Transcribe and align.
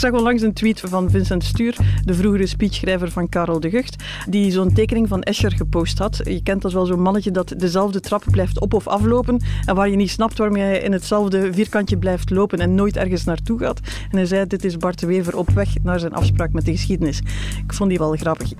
zag 0.00 0.12
onlangs 0.12 0.42
een 0.42 0.52
tweet 0.52 0.80
van 0.80 1.10
Vincent 1.10 1.44
Stuur, 1.44 1.76
de 2.04 2.14
vroegere 2.14 2.46
speechschrijver 2.46 3.10
van 3.10 3.28
Karel 3.28 3.60
de 3.60 3.70
Gucht, 3.70 4.04
die 4.28 4.50
zo'n 4.50 4.72
tekening 4.72 5.08
van 5.08 5.22
Escher 5.22 5.52
gepost 5.52 5.98
had. 5.98 6.20
Je 6.24 6.42
kent 6.42 6.62
dat 6.62 6.72
wel 6.72 6.86
zo'n 6.86 7.02
mannetje 7.02 7.30
dat 7.30 7.54
dezelfde 7.56 8.00
trap 8.00 8.24
blijft 8.30 8.60
op- 8.60 8.74
of 8.74 8.86
aflopen 8.86 9.42
en 9.64 9.74
waar 9.74 9.88
je 9.88 9.96
niet 9.96 10.10
snapt 10.10 10.38
waarom 10.38 10.56
je 10.56 10.80
in 10.80 10.92
hetzelfde 10.92 11.52
vierkantje 11.52 11.98
blijft 11.98 12.30
lopen 12.30 12.58
en 12.58 12.74
nooit 12.74 12.96
ergens 12.96 13.24
naartoe 13.24 13.58
gaat. 13.58 13.80
En 14.10 14.16
hij 14.16 14.26
zei, 14.26 14.46
dit 14.46 14.64
is 14.64 14.76
Bart 14.76 15.00
Wever 15.00 15.36
op 15.36 15.50
weg 15.50 15.68
naar 15.82 15.98
zijn 15.98 16.12
afspraak 16.12 16.52
met 16.52 16.64
de 16.64 16.72
geschiedenis. 16.72 17.18
Ik 17.66 17.74
vond 17.74 17.88
die 17.90 17.98
wel 17.98 18.16
grappig. 18.16 18.52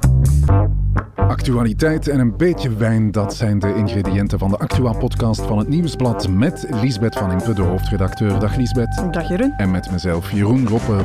Actualiteit 1.14 2.08
en 2.08 2.20
een 2.20 2.36
beetje 2.36 2.76
wijn, 2.76 3.10
dat 3.10 3.34
zijn 3.34 3.58
de 3.58 3.74
ingrediënten 3.74 4.38
van 4.38 4.50
de 4.50 4.58
Actua-podcast 4.58 5.40
van 5.40 5.58
het 5.58 5.68
Nieuwsblad 5.68 6.28
met 6.28 6.66
Liesbeth 6.70 7.14
van 7.14 7.30
Impe, 7.30 7.52
de 7.52 7.62
hoofdredacteur. 7.62 8.38
Dag 8.38 8.56
Liesbeth. 8.56 9.04
Dag 9.10 9.28
Jeroen. 9.28 9.52
En 9.56 9.70
met 9.70 9.90
mezelf 9.90 10.30
Jeroen 10.30 10.68
Roppe. 10.68 11.04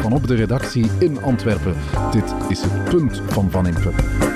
Vanop 0.00 0.26
de 0.26 0.34
redactie 0.34 0.90
in 0.98 1.22
Antwerpen. 1.22 1.74
Dit 2.10 2.34
is 2.48 2.62
het 2.62 2.84
punt 2.84 3.22
van 3.28 3.50
Van 3.50 3.66
Impe. 3.66 4.29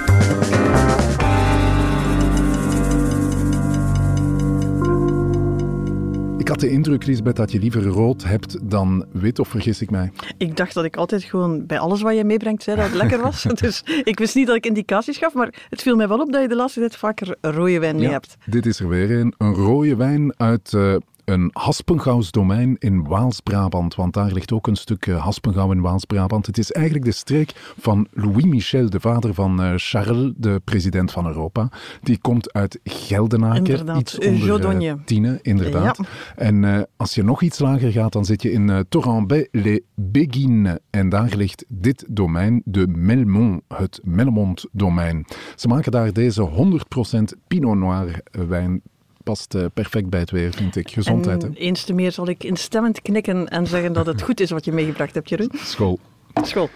Ik 6.45 6.51
had 6.51 6.61
de 6.61 6.71
indruk, 6.71 7.07
Lisbeth, 7.07 7.37
dat 7.37 7.53
je 7.53 7.59
liever 7.59 7.85
rood 7.85 8.25
hebt 8.25 8.71
dan 8.71 9.07
wit, 9.13 9.39
of 9.39 9.49
vergis 9.49 9.81
ik 9.81 9.91
mij? 9.91 10.13
Ik 10.39 10.57
dacht 10.57 10.75
dat 10.75 10.85
ik 10.85 10.97
altijd 10.97 11.25
gewoon 11.25 11.67
bij 11.67 11.79
alles 11.79 12.03
wat 12.03 12.17
je 12.17 12.25
meebrengt 12.25 12.63
zei 12.63 12.77
dat 12.77 12.87
het 12.87 12.95
lekker 12.95 13.21
was. 13.21 13.43
dus 13.61 13.83
ik 14.03 14.19
wist 14.19 14.35
niet 14.35 14.47
dat 14.47 14.57
ik 14.57 14.67
indicaties 14.67 15.17
gaf, 15.17 15.35
maar 15.35 15.67
het 15.69 15.83
viel 15.83 15.97
mij 15.97 16.09
wel 16.09 16.21
op 16.21 16.33
dat 16.33 16.43
je 16.43 16.49
de 16.49 16.57
laatste 16.57 16.81
tijd 16.81 16.97
vaker 16.97 17.37
rode 17.41 17.79
wijn 17.79 17.97
mee 17.97 18.05
Ja, 18.05 18.11
hebt. 18.11 18.37
Dit 18.47 18.67
is 18.67 18.81
er 18.81 18.89
weer 18.89 19.11
een. 19.11 19.35
Een 19.39 19.55
rode 19.55 19.97
wijn 19.97 20.35
uit 20.37 20.73
eh, 20.73 20.95
een 21.25 21.51
Haspengouws 21.53 22.31
domein 22.31 22.77
in 22.79 23.05
Waals-Brabant. 23.05 23.95
Want 23.95 24.15
daar 24.15 24.33
ligt 24.33 24.53
ook 24.53 24.67
een 24.67 24.77
stuk 24.77 25.07
eh, 25.07 25.25
Haspengouw 25.25 25.73
in 25.73 25.81
Waals-Brabant. 25.81 26.47
Het 26.47 26.59
is 26.59 26.73
eigenlijk 26.73 27.05
de 27.05 27.13
streek 27.13 27.75
van 27.79 28.07
Louis 28.13 28.45
Michel, 28.45 28.91
de 28.91 29.01
vader 29.01 29.35
van 29.35 29.63
eh, 29.63 29.73
Charles, 29.77 30.33
de 30.37 30.61
president 30.65 31.13
van 31.13 31.27
Europa. 31.27 31.69
Die 32.03 32.19
komt 32.19 32.53
uit 32.53 32.81
Geldenaker, 32.85 33.57
Inderdaad, 33.57 34.01
iets 34.01 34.19
onder 34.19 34.83
eh. 34.83 34.93
Tiene, 35.05 35.39
inderdaad. 35.43 35.97
Ja. 35.97 36.05
En 36.37 36.89
als 36.97 37.15
je 37.15 37.23
nog 37.23 37.43
iets 37.43 37.59
lager 37.59 37.93
gaat, 37.93 38.13
dan 38.13 38.25
zit 38.25 38.43
je 38.43 38.53
in 38.53 38.69
uh, 38.69 38.79
Torrambay-les-Béguines. 38.89 40.79
En 40.91 41.09
daar 41.09 41.33
ligt 41.37 41.65
dit 41.69 42.05
domein, 42.09 42.63
de 42.65 42.87
Melmont, 42.87 43.63
het 43.69 44.01
Melmont-domein. 44.03 45.27
Ze 45.57 45.69
maken 45.69 45.93
daar 45.93 46.13
deze 46.13 46.49
100% 46.49 47.39
Pinot 47.47 47.77
Noir 47.77 48.21
wijn. 48.31 48.83
Past 49.25 49.55
eh, 49.55 49.65
perfect 49.75 50.09
bij 50.09 50.21
het 50.21 50.31
weer, 50.31 50.53
vind 50.53 50.77
ik. 50.77 50.91
Gezondheid, 50.91 51.43
hè? 51.43 51.49
Eens 51.55 51.85
te 51.85 51.93
meer 51.93 52.13
zal 52.13 52.29
ik 52.29 52.45
instemmend 52.45 53.03
knikken 53.03 53.49
en 53.49 53.67
zeggen 53.67 53.93
dat 53.93 54.07
het 54.07 54.23
goed 54.23 54.41
is 54.41 54.51
wat 54.51 54.65
je 54.65 54.73
meegebracht 54.73 55.15
hebt, 55.15 55.29
Jeroen. 55.29 55.51
School. 55.55 55.99
School. 56.43 56.71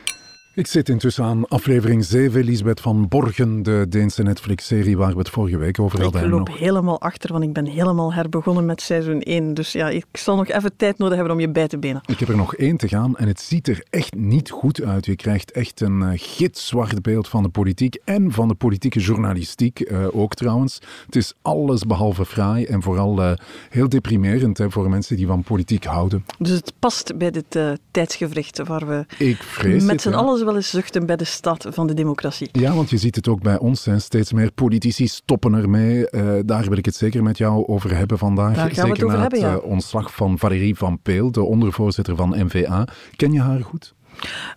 Ik 0.59 0.67
zit 0.67 0.89
intussen 0.89 1.25
aan 1.25 1.49
aflevering 1.49 2.05
7, 2.05 2.45
Lisbeth 2.45 2.81
van 2.81 3.09
Borgen, 3.09 3.63
de 3.63 3.87
Deense 3.89 4.23
Netflix-serie 4.23 4.97
waar 4.97 5.13
we 5.13 5.19
het 5.19 5.29
vorige 5.29 5.59
week 5.59 5.81
over 5.81 5.99
Ik 5.99 6.05
hadden. 6.05 6.23
En 6.23 6.29
loop 6.29 6.49
helemaal 6.53 7.01
achter, 7.01 7.33
want 7.33 7.45
ik 7.45 7.53
ben 7.53 7.67
helemaal 7.67 8.13
herbegonnen 8.13 8.67
met 8.67 8.81
seizoen 8.81 9.21
1. 9.21 9.55
Dus 9.55 9.73
ja, 9.73 9.89
ik 9.89 10.07
zal 10.13 10.37
nog 10.37 10.49
even 10.49 10.77
tijd 10.77 10.99
nodig 10.99 11.15
hebben 11.17 11.35
om 11.35 11.41
je 11.41 11.49
bij 11.49 11.69
te 11.69 11.79
benen. 11.79 12.01
Ik 12.07 12.19
heb 12.19 12.29
er 12.29 12.37
nog 12.37 12.55
één 12.55 12.77
te 12.77 12.89
gaan 12.89 13.17
en 13.17 13.29
het 13.29 13.41
ziet 13.41 13.69
er 13.69 13.87
echt 13.91 14.15
niet 14.15 14.51
goed 14.51 14.83
uit. 14.83 15.07
Je 15.07 15.17
krijgt 15.17 15.51
echt 15.51 15.81
een 15.81 16.03
eh, 16.03 16.11
gitzwart 16.15 17.03
beeld 17.03 17.29
van 17.29 17.43
de 17.43 17.49
politiek 17.49 17.99
en 18.05 18.33
van 18.33 18.49
de 18.49 18.55
politieke 18.55 18.99
journalistiek 18.99 19.81
eh, 19.81 20.07
ook 20.13 20.35
trouwens. 20.35 20.79
Het 21.07 21.17
is 21.17 21.35
alles 21.43 21.83
behalve 21.83 22.25
fraai 22.25 22.65
en 22.65 22.83
vooral 22.83 23.23
eh, 23.23 23.33
heel 23.71 23.89
deprimerend 23.89 24.59
hè, 24.59 24.71
voor 24.71 24.89
mensen 24.89 25.17
die 25.17 25.27
van 25.27 25.43
politiek 25.43 25.85
houden. 25.85 26.25
Dus 26.39 26.51
het 26.51 26.73
past 26.79 27.19
bij 27.19 27.31
dit 27.31 27.59
tijdsgevricht 27.91 28.67
waar 28.67 28.87
we 28.87 29.25
Ik 29.25 29.43
vrees 29.43 29.85
met 29.85 30.01
z'n 30.01 30.13
allen 30.13 30.39
wel 30.49 30.57
eens 30.57 30.71
zuchten 30.71 31.07
bij 31.07 31.17
de 31.17 31.25
stad 31.25 31.67
van 31.71 31.87
de 31.87 31.95
democratie. 31.95 32.49
Ja, 32.53 32.75
want 32.75 32.91
je 32.91 32.99
ziet 32.99 33.15
het 33.15 33.29
ook 33.29 33.43
bij 33.43 33.59
ons. 33.59 33.85
Hè. 33.85 33.99
Steeds 33.99 34.33
meer 34.33 34.53
politici 34.53 35.07
stoppen 35.07 35.55
ermee. 35.55 36.11
Eh, 36.11 36.39
daar 36.45 36.69
wil 36.69 36.79
ik 36.79 36.85
het 36.85 36.95
zeker 36.95 37.23
met 37.23 37.39
jou 37.39 37.67
over 37.67 37.97
hebben 37.97 38.19
vandaag. 38.19 38.55
Daar 38.55 38.57
gaan 38.57 38.69
we 38.69 38.75
zeker 38.75 38.93
het 38.93 39.03
over 39.03 39.17
na 39.17 39.23
hebben, 39.23 39.41
ja. 39.41 39.55
eh, 39.55 39.65
ontslag 39.65 40.15
van 40.15 40.39
Valérie 40.39 40.77
Van 40.77 41.01
Peel, 41.03 41.31
de 41.31 41.43
ondervoorzitter 41.43 42.17
van 42.17 42.35
NVA. 42.37 42.89
Ken 43.17 43.33
je 43.33 43.41
haar 43.41 43.63
goed? 43.63 43.95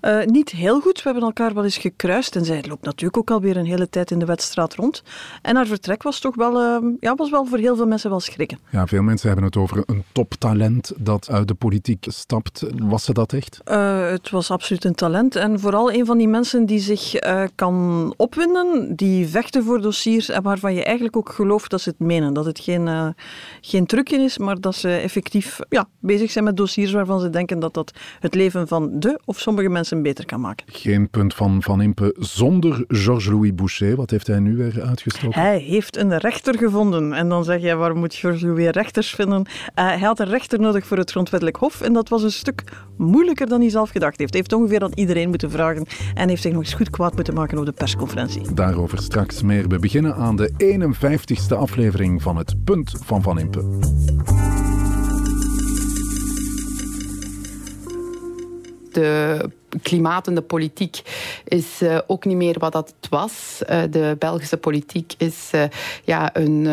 Eh, 0.02 0.26
niet 0.26 0.50
heel 0.50 0.80
goed, 0.80 0.98
we 0.98 1.02
hebben 1.04 1.24
elkaar 1.24 1.54
wel 1.54 1.64
eens 1.64 1.78
gekruist 1.78 2.36
en 2.36 2.46
zij 2.46 2.64
loopt 2.68 2.86
natuurlijk 2.86 3.18
ook 3.18 3.32
alweer 3.32 3.58
een 3.58 3.66
hele 3.66 3.90
tijd 3.90 4.12
in 4.12 4.20
de 4.20 4.26
wedstraat 4.26 4.76
rond. 4.76 5.04
En 5.42 5.56
haar 5.56 5.68
vertrek 5.68 6.04
was 6.04 6.20
toch 6.20 6.36
wel, 6.36 6.60
eh, 6.60 6.90
ja, 7.00 7.16
was 7.16 7.30
wel 7.30 7.46
voor 7.46 7.58
heel 7.58 7.76
veel 7.76 7.88
mensen 7.88 8.10
wel 8.10 8.20
schrikken. 8.20 8.60
Ja, 8.70 8.88
veel 8.88 9.02
mensen 9.02 9.28
hebben 9.28 9.46
het 9.46 9.58
over 9.58 9.84
een 9.86 10.04
toptalent 10.12 10.92
dat 10.98 11.30
uit 11.30 11.48
de 11.48 11.54
politiek 11.54 12.06
stapt. 12.10 12.66
Was 12.76 13.04
ze 13.04 13.14
dat 13.14 13.34
echt? 13.34 13.62
Eh, 13.64 14.10
het 14.10 14.30
was 14.30 14.52
absoluut 14.52 14.86
een 14.86 14.96
talent 14.96 15.36
en 15.36 15.60
vooral 15.60 15.92
een 15.92 16.06
van 16.06 16.18
die 16.18 16.28
mensen 16.28 16.66
die 16.66 16.80
zich 16.80 17.16
eh, 17.16 17.44
kan 17.56 18.14
opwinden, 18.18 18.96
die 18.96 19.28
vechten 19.28 19.64
voor 19.64 19.82
dossiers 19.82 20.30
en 20.30 20.44
waarvan 20.44 20.74
je 20.74 20.84
eigenlijk 20.84 21.18
ook 21.18 21.32
gelooft 21.32 21.70
dat 21.70 21.82
ze 21.82 21.90
het 21.90 22.00
menen. 22.00 22.34
Dat 22.34 22.46
het 22.46 22.60
geen, 22.60 23.16
geen 23.62 23.86
trucje 23.86 24.18
is, 24.18 24.38
maar 24.38 24.60
dat 24.60 24.76
ze 24.76 24.90
effectief 24.90 25.60
ja, 25.70 25.88
bezig 26.00 26.32
zijn 26.32 26.44
met 26.44 26.58
dossiers 26.58 26.92
waarvan 26.92 27.20
ze 27.20 27.30
denken 27.30 27.60
dat 27.60 27.74
dat 27.74 27.92
het 28.20 28.36
leven 28.36 28.68
van 28.68 29.00
de 29.00 29.20
of 29.26 29.40
sommige 29.52 29.74
mensen 29.74 30.02
beter 30.02 30.26
kan 30.26 30.42
maken. 30.42 30.66
Geen 30.70 31.10
punt 31.10 31.34
van 31.34 31.62
Van 31.62 31.82
Impe 31.82 32.16
zonder 32.20 32.84
Georges-Louis 32.88 33.56
Boucher. 33.56 33.96
Wat 33.96 34.10
heeft 34.10 34.28
hij 34.28 34.40
nu 34.40 34.56
weer 34.56 34.82
uitgestoken? 34.82 35.42
Hij 35.42 35.60
heeft 35.60 35.98
een 35.98 36.18
rechter 36.18 36.58
gevonden. 36.58 37.14
En 37.14 37.30
dan 37.30 37.44
zeg 37.44 37.62
je, 37.62 37.76
waarom 37.76 38.00
moet 38.00 38.16
Georges 38.16 38.42
weer 38.42 38.72
rechters 38.72 39.16
vinden? 39.16 39.46
Eh, 39.74 39.86
hij 39.86 40.00
had 40.00 40.20
een 40.20 40.28
rechter 40.28 40.60
nodig 40.60 40.86
voor 40.86 40.98
het 40.98 41.12
Grondwettelijk 41.12 41.58
Hof. 41.58 41.82
En 41.82 41.94
dat 41.94 42.10
was 42.10 42.24
een 42.24 42.32
stuk 42.32 42.64
moeilijker 42.98 43.48
dan 43.48 43.60
hij 43.60 43.70
zelf 43.70 43.90
gedacht 43.90 44.20
heeft. 44.20 44.34
Hij 44.34 44.40
heeft 44.40 44.54
ongeveer 44.54 44.84
aan 44.84 44.92
iedereen 44.94 45.30
moeten 45.30 45.52
vragen. 45.52 45.86
En 46.14 46.30
heeft 46.30 46.42
zich 46.42 46.52
nog 46.52 46.62
eens 46.62 46.74
goed 46.74 46.90
kwaad 46.90 47.16
moeten 47.16 47.34
maken 47.34 47.58
op 47.58 47.66
de 47.66 47.72
persconferentie. 47.72 48.54
Daarover 48.54 48.98
straks 48.98 49.42
meer. 49.42 49.68
We 49.68 49.80
beginnen 49.80 50.16
aan 50.16 50.36
de 50.36 50.52
51ste 50.58 51.58
aflevering 51.58 52.22
van 52.22 52.38
het 52.38 52.64
Punt 52.64 52.96
van 53.04 53.22
Van 53.22 53.40
Impe. 53.40 53.80
De 58.94 59.50
klimaat 59.82 60.28
en 60.28 60.36
de 60.36 60.42
politiek 60.42 61.02
is 61.46 61.82
uh, 61.82 61.98
ook 62.08 62.26
niet 62.26 62.38
meer 62.38 62.56
wat 62.60 62.72
dat 62.72 62.94
het 63.00 63.10
was. 63.10 63.62
Uh, 63.70 63.82
de 63.90 64.16
Belgische 64.20 64.58
politiek 64.58 65.14
is 65.18 65.50
uh, 65.56 65.64
ja, 66.04 66.36
een, 66.36 66.66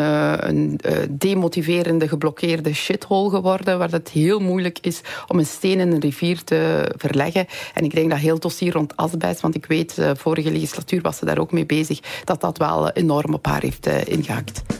een 0.47 0.79
demotiverende, 1.09 2.07
geblokkeerde 2.07 2.73
shithole 2.73 3.29
geworden, 3.29 3.77
waar 3.77 3.91
het 3.91 4.09
heel 4.09 4.39
moeilijk 4.39 4.77
is 4.81 5.01
om 5.27 5.39
een 5.39 5.45
steen 5.45 5.79
in 5.79 5.91
een 5.91 5.99
rivier 5.99 6.43
te 6.43 6.91
verleggen. 6.97 7.45
En 7.73 7.83
ik 7.83 7.95
denk 7.95 8.09
dat 8.09 8.19
heel 8.19 8.39
dossier 8.39 8.73
rond 8.73 8.95
asbest, 8.95 9.41
want 9.41 9.55
ik 9.55 9.65
weet, 9.65 9.95
vorige 10.13 10.51
legislatuur 10.51 11.01
was 11.01 11.17
ze 11.17 11.25
daar 11.25 11.39
ook 11.39 11.51
mee 11.51 11.65
bezig, 11.65 11.99
dat 12.23 12.41
dat 12.41 12.57
wel 12.57 12.89
enorm 12.89 13.33
op 13.33 13.45
haar 13.45 13.61
heeft 13.61 13.87
ingehakt. 13.87 14.78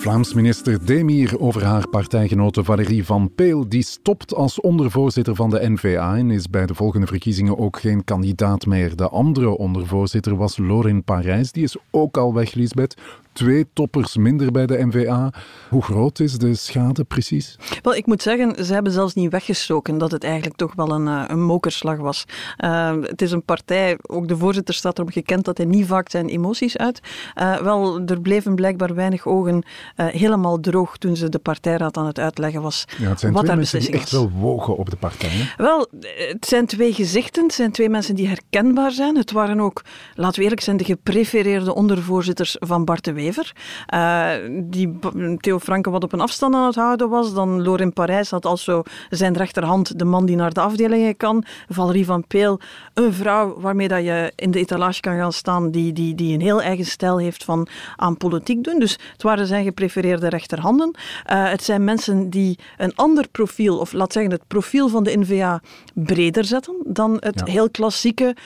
Vlaams 0.00 0.34
minister 0.34 0.86
Demir 0.86 1.40
over 1.40 1.64
haar 1.64 1.88
partijgenote 1.88 2.64
Valérie 2.64 3.04
Van 3.04 3.34
Peel. 3.34 3.68
Die 3.68 3.82
stopt 3.82 4.34
als 4.34 4.60
ondervoorzitter 4.60 5.34
van 5.34 5.50
de 5.50 5.70
NVA 5.70 6.16
en 6.16 6.30
is 6.30 6.50
bij 6.50 6.66
de 6.66 6.74
volgende 6.74 7.06
verkiezingen 7.06 7.58
ook 7.58 7.80
geen 7.80 8.04
kandidaat 8.04 8.66
meer. 8.66 8.96
De 8.96 9.08
andere 9.08 9.56
ondervoorzitter 9.56 10.36
was 10.36 10.56
Lorin 10.56 11.04
Parijs. 11.04 11.52
Die 11.52 11.62
is 11.62 11.76
ook 11.90 12.16
al 12.16 12.34
weg, 12.34 12.54
Lisbeth. 12.54 12.96
Twee 13.40 13.66
toppers 13.72 14.16
minder 14.16 14.52
bij 14.52 14.66
de 14.66 14.86
NVA. 14.86 15.32
Hoe 15.68 15.82
groot 15.82 16.18
is 16.18 16.38
de 16.38 16.54
schade 16.54 17.04
precies? 17.04 17.58
Wel, 17.82 17.94
ik 17.94 18.06
moet 18.06 18.22
zeggen, 18.22 18.64
ze 18.64 18.72
hebben 18.72 18.92
zelfs 18.92 19.14
niet 19.14 19.30
weggestoken 19.30 19.98
dat 19.98 20.10
het 20.10 20.24
eigenlijk 20.24 20.56
toch 20.56 20.74
wel 20.74 20.90
een, 20.90 21.06
uh, 21.06 21.24
een 21.26 21.42
mokerslag 21.42 21.96
was. 21.96 22.24
Uh, 22.64 22.94
het 23.00 23.22
is 23.22 23.32
een 23.32 23.44
partij, 23.44 23.98
ook 24.02 24.28
de 24.28 24.36
voorzitter 24.36 24.74
staat 24.74 24.98
erom 24.98 25.10
gekend 25.10 25.44
dat 25.44 25.56
hij 25.56 25.66
niet 25.66 25.86
vaak 25.86 26.10
zijn 26.10 26.28
emoties 26.28 26.76
uit. 26.76 27.00
Uh, 27.38 27.56
wel, 27.56 28.00
er 28.06 28.20
bleven 28.20 28.54
blijkbaar 28.54 28.94
weinig 28.94 29.26
ogen 29.26 29.62
uh, 29.96 30.06
helemaal 30.06 30.60
droog 30.60 30.96
toen 30.96 31.16
ze 31.16 31.28
de 31.28 31.38
partijraad 31.38 31.96
aan 31.96 32.06
het 32.06 32.18
uitleggen 32.18 32.62
was 32.62 32.84
ja, 32.98 33.08
het 33.08 33.20
zijn 33.20 33.32
wat 33.32 33.40
twee 33.40 33.54
haar 33.54 33.56
mensen 33.56 33.80
die 33.80 33.90
echt 33.90 34.10
wel 34.10 34.30
wogen 34.30 34.76
op 34.76 34.90
de 34.90 34.96
partij. 34.96 35.28
Hè? 35.28 35.64
Wel, 35.64 35.88
het 36.28 36.46
zijn 36.46 36.66
twee 36.66 36.92
gezichten, 36.92 37.42
het 37.42 37.54
zijn 37.54 37.72
twee 37.72 37.88
mensen 37.88 38.14
die 38.14 38.28
herkenbaar 38.28 38.90
zijn. 38.90 39.16
Het 39.16 39.32
waren 39.32 39.60
ook, 39.60 39.82
laten 40.14 40.36
we 40.38 40.42
eerlijk 40.42 40.62
zijn, 40.62 40.76
de 40.76 40.84
geprefereerde 40.84 41.74
ondervoorzitters 41.74 42.56
van 42.58 42.84
Bart 42.84 43.04
de 43.04 43.12
Wever. 43.12 43.28
Uh, 43.94 44.30
die 44.62 44.98
Theo 45.36 45.58
Franke 45.58 45.90
wat 45.90 46.04
op 46.04 46.12
een 46.12 46.20
afstand 46.20 46.54
aan 46.54 46.66
het 46.66 46.74
houden 46.74 47.08
was. 47.08 47.34
Dan 47.34 47.62
Lorin 47.62 47.92
Parijs 47.92 48.30
had 48.30 48.46
also 48.46 48.82
zijn 49.10 49.36
rechterhand 49.36 49.98
de 49.98 50.04
man 50.04 50.26
die 50.26 50.36
naar 50.36 50.52
de 50.52 50.60
afdelingen 50.60 51.16
kan. 51.16 51.44
Valerie 51.68 52.04
van 52.04 52.26
Peel, 52.26 52.60
een 52.94 53.12
vrouw 53.12 53.60
waarmee 53.60 53.88
dat 53.88 54.04
je 54.04 54.32
in 54.36 54.50
de 54.50 54.58
etalage 54.58 55.00
kan 55.00 55.16
gaan 55.16 55.32
staan, 55.32 55.70
die, 55.70 55.92
die, 55.92 56.14
die 56.14 56.34
een 56.34 56.40
heel 56.40 56.62
eigen 56.62 56.86
stijl 56.86 57.18
heeft 57.18 57.44
van 57.44 57.68
aan 57.96 58.16
politiek 58.16 58.64
doen. 58.64 58.78
Dus 58.78 58.98
het 59.12 59.22
waren 59.22 59.46
zijn 59.46 59.64
geprefereerde 59.64 60.28
rechterhanden. 60.28 60.94
Uh, 60.96 61.50
het 61.50 61.62
zijn 61.62 61.84
mensen 61.84 62.30
die 62.30 62.58
een 62.76 62.94
ander 62.94 63.28
profiel, 63.28 63.78
of 63.78 63.92
laat 63.92 64.12
zeggen 64.12 64.32
het 64.32 64.46
profiel 64.46 64.88
van 64.88 65.04
de 65.04 65.18
NVA 65.18 65.60
breder 65.94 66.44
zetten 66.44 66.74
dan 66.86 67.16
het 67.20 67.42
Ja. 67.44 67.52
heel 67.52 67.70
klassieke 67.70 68.36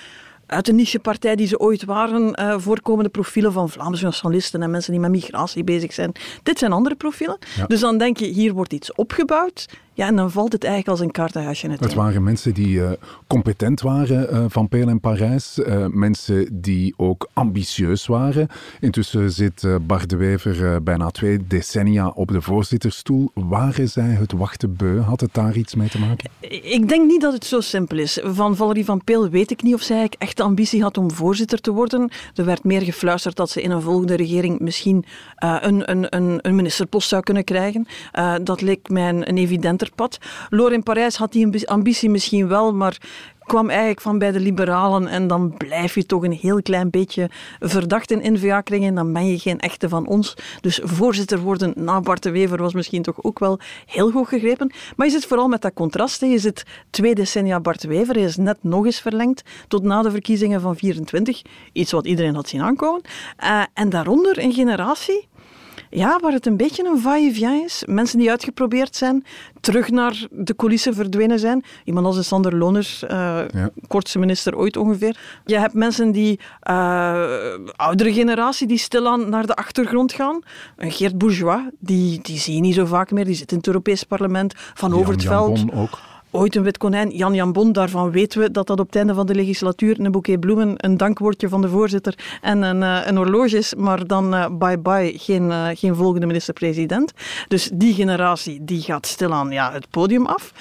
uit 0.46 0.66
de 0.66 0.72
nichepartij 0.72 1.36
die 1.36 1.46
ze 1.46 1.58
ooit 1.58 1.84
waren, 1.84 2.40
uh, 2.40 2.54
voorkomende 2.58 3.10
profielen 3.10 3.52
van 3.52 3.70
Vlaamse 3.70 4.04
nationalisten 4.04 4.62
en 4.62 4.70
mensen 4.70 4.92
die 4.92 5.00
met 5.00 5.10
migratie 5.10 5.64
bezig 5.64 5.92
zijn. 5.92 6.12
Dit 6.42 6.58
zijn 6.58 6.72
andere 6.72 6.94
profielen. 6.94 7.38
Dus 7.66 7.80
dan 7.80 7.98
denk 7.98 8.16
je, 8.16 8.26
hier 8.26 8.52
wordt 8.52 8.72
iets 8.72 8.94
opgebouwd. 8.94 9.66
Ja, 9.96 10.06
en 10.06 10.16
dan 10.16 10.30
valt 10.30 10.52
het 10.52 10.64
eigenlijk 10.64 10.92
als 10.92 11.06
een 11.06 11.12
kaartenhuisje 11.12 11.64
in 11.64 11.70
het 11.70 11.80
Het 11.80 11.94
waren 11.94 12.22
mensen 12.22 12.54
die 12.54 12.76
uh, 12.76 12.90
competent 13.26 13.80
waren 13.80 14.34
uh, 14.34 14.44
van 14.48 14.68
Peel 14.68 14.88
en 14.88 15.00
Parijs. 15.00 15.58
Uh, 15.58 15.86
mensen 15.86 16.60
die 16.60 16.94
ook 16.96 17.28
ambitieus 17.32 18.06
waren. 18.06 18.48
Intussen 18.80 19.30
zit 19.30 19.66
Bart 19.86 20.10
de 20.10 20.16
Wever 20.16 20.82
bijna 20.82 21.10
twee 21.10 21.46
decennia 21.46 22.08
op 22.08 22.28
de 22.28 22.42
voorzittersstoel. 22.42 23.30
Waren 23.34 23.88
zij 23.88 24.08
het 24.08 24.32
wachten 24.32 24.76
beu? 24.76 25.00
Had 25.00 25.20
het 25.20 25.34
daar 25.34 25.56
iets 25.56 25.74
mee 25.74 25.88
te 25.88 25.98
maken? 25.98 26.30
Ik 26.62 26.88
denk 26.88 27.06
niet 27.06 27.20
dat 27.20 27.32
het 27.32 27.44
zo 27.44 27.60
simpel 27.60 27.98
is. 27.98 28.18
Van 28.22 28.56
Valerie 28.56 28.84
van 28.84 29.04
Peel 29.04 29.28
weet 29.28 29.50
ik 29.50 29.62
niet 29.62 29.74
of 29.74 29.82
zij 29.82 30.10
echt 30.18 30.36
de 30.36 30.42
ambitie 30.42 30.82
had 30.82 30.98
om 30.98 31.10
voorzitter 31.10 31.60
te 31.60 31.72
worden. 31.72 32.10
Er 32.34 32.44
werd 32.44 32.64
meer 32.64 32.82
gefluisterd 32.82 33.36
dat 33.36 33.50
ze 33.50 33.62
in 33.62 33.70
een 33.70 33.82
volgende 33.82 34.14
regering 34.14 34.60
misschien 34.60 35.04
een, 35.36 35.90
een, 35.90 36.16
een, 36.16 36.38
een, 36.40 36.54
ministerpost 36.54 37.08
zou 37.08 37.22
kunnen 37.22 37.44
krijgen. 37.44 37.86
dat 38.42 38.60
leek 38.60 38.88
mij 38.88 39.08
een, 39.08 39.28
een 39.28 39.38
evidente 39.38 39.83
pad. 39.94 40.18
Loor 40.50 40.72
in 40.72 40.82
Parijs 40.82 41.16
had 41.16 41.32
die 41.32 41.68
ambitie 41.68 42.10
misschien 42.10 42.48
wel, 42.48 42.74
maar 42.74 42.98
kwam 43.44 43.68
eigenlijk 43.68 44.00
van 44.00 44.18
bij 44.18 44.32
de 44.32 44.40
liberalen 44.40 45.06
en 45.06 45.26
dan 45.26 45.54
blijf 45.56 45.94
je 45.94 46.06
toch 46.06 46.24
een 46.24 46.32
heel 46.32 46.62
klein 46.62 46.90
beetje 46.90 47.30
verdacht 47.60 48.10
in 48.10 48.32
N-VA-kringen. 48.32 48.94
Dan 48.94 49.12
ben 49.12 49.26
je 49.26 49.38
geen 49.38 49.60
echte 49.60 49.88
van 49.88 50.06
ons. 50.06 50.34
Dus 50.60 50.80
voorzitter 50.82 51.38
worden 51.38 51.72
na 51.76 52.00
Bart 52.00 52.22
de 52.22 52.30
Wever 52.30 52.62
was 52.62 52.74
misschien 52.74 53.02
toch 53.02 53.22
ook 53.22 53.38
wel 53.38 53.58
heel 53.86 54.10
goed 54.10 54.28
gegrepen. 54.28 54.72
Maar 54.96 55.06
je 55.06 55.12
zit 55.12 55.26
vooral 55.26 55.48
met 55.48 55.62
dat 55.62 55.74
contrast. 55.74 56.20
Je 56.20 56.38
zit 56.38 56.64
twee 56.90 57.14
decennia 57.14 57.60
Bart 57.60 57.80
de 57.80 57.88
Wever. 57.88 58.14
Hij 58.14 58.24
is 58.24 58.36
net 58.36 58.58
nog 58.60 58.84
eens 58.84 59.00
verlengd 59.00 59.42
tot 59.68 59.82
na 59.82 60.02
de 60.02 60.10
verkiezingen 60.10 60.60
van 60.60 60.76
24. 60.76 61.42
Iets 61.72 61.92
wat 61.92 62.06
iedereen 62.06 62.34
had 62.34 62.48
zien 62.48 62.62
aankomen. 62.62 63.02
Uh, 63.44 63.62
en 63.74 63.90
daaronder 63.90 64.38
een 64.38 64.52
generatie 64.52 65.28
ja, 65.94 66.18
waar 66.20 66.32
het 66.32 66.46
een 66.46 66.56
beetje 66.56 66.84
een 66.84 67.00
va-et-vient 67.00 67.64
is. 67.64 67.82
Mensen 67.86 68.18
die 68.18 68.30
uitgeprobeerd 68.30 68.96
zijn, 68.96 69.24
terug 69.60 69.90
naar 69.90 70.26
de 70.30 70.56
coulissen 70.56 70.94
verdwenen 70.94 71.38
zijn. 71.38 71.64
Iemand 71.84 72.06
als 72.06 72.16
de 72.16 72.22
Sander 72.22 72.56
Loners, 72.56 73.02
uh, 73.02 73.08
ja. 73.52 73.70
kortste 73.86 74.18
minister 74.18 74.56
ooit 74.56 74.76
ongeveer. 74.76 75.16
Je 75.44 75.58
hebt 75.58 75.74
mensen 75.74 76.12
die, 76.12 76.40
uh, 76.70 77.24
oudere 77.76 78.12
generatie, 78.12 78.66
die 78.66 78.78
stilaan 78.78 79.28
naar 79.28 79.46
de 79.46 79.54
achtergrond 79.54 80.12
gaan. 80.12 80.40
Een 80.76 80.92
Geert 80.92 81.18
Bourgeois, 81.18 81.62
die, 81.78 82.20
die 82.22 82.38
zie 82.38 82.54
je 82.54 82.60
niet 82.60 82.74
zo 82.74 82.84
vaak 82.84 83.10
meer. 83.10 83.24
Die 83.24 83.34
zit 83.34 83.50
in 83.50 83.56
het 83.56 83.66
Europees 83.66 84.02
parlement. 84.02 84.54
Van 84.56 84.94
over 84.94 85.12
het 85.12 85.24
veld. 85.24 85.64
ook 85.74 85.98
ooit 86.34 86.56
een 86.56 86.62
wit 86.62 86.78
konijn. 86.78 87.10
Jan 87.10 87.34
Jan 87.34 87.52
Bon, 87.52 87.72
daarvan 87.72 88.10
weten 88.10 88.40
we 88.40 88.50
dat 88.50 88.66
dat 88.66 88.80
op 88.80 88.86
het 88.86 88.96
einde 88.96 89.14
van 89.14 89.26
de 89.26 89.34
legislatuur 89.34 90.00
een 90.00 90.12
boeket 90.12 90.40
bloemen, 90.40 90.74
een 90.76 90.96
dankwoordje 90.96 91.48
van 91.48 91.60
de 91.60 91.68
voorzitter 91.68 92.38
en 92.40 92.62
een, 92.62 92.82
uh, 92.82 93.06
een 93.06 93.16
horloge 93.16 93.56
is, 93.56 93.74
maar 93.74 94.06
dan 94.06 94.56
bye-bye, 94.58 95.12
geen, 95.16 95.42
uh, 95.42 95.68
geen 95.74 95.94
volgende 95.94 96.26
minister-president. 96.26 97.12
Dus 97.48 97.70
die 97.72 97.94
generatie 97.94 98.64
die 98.64 98.80
gaat 98.80 99.06
stilaan 99.06 99.50
ja, 99.50 99.72
het 99.72 99.90
podium 99.90 100.26
af. 100.26 100.52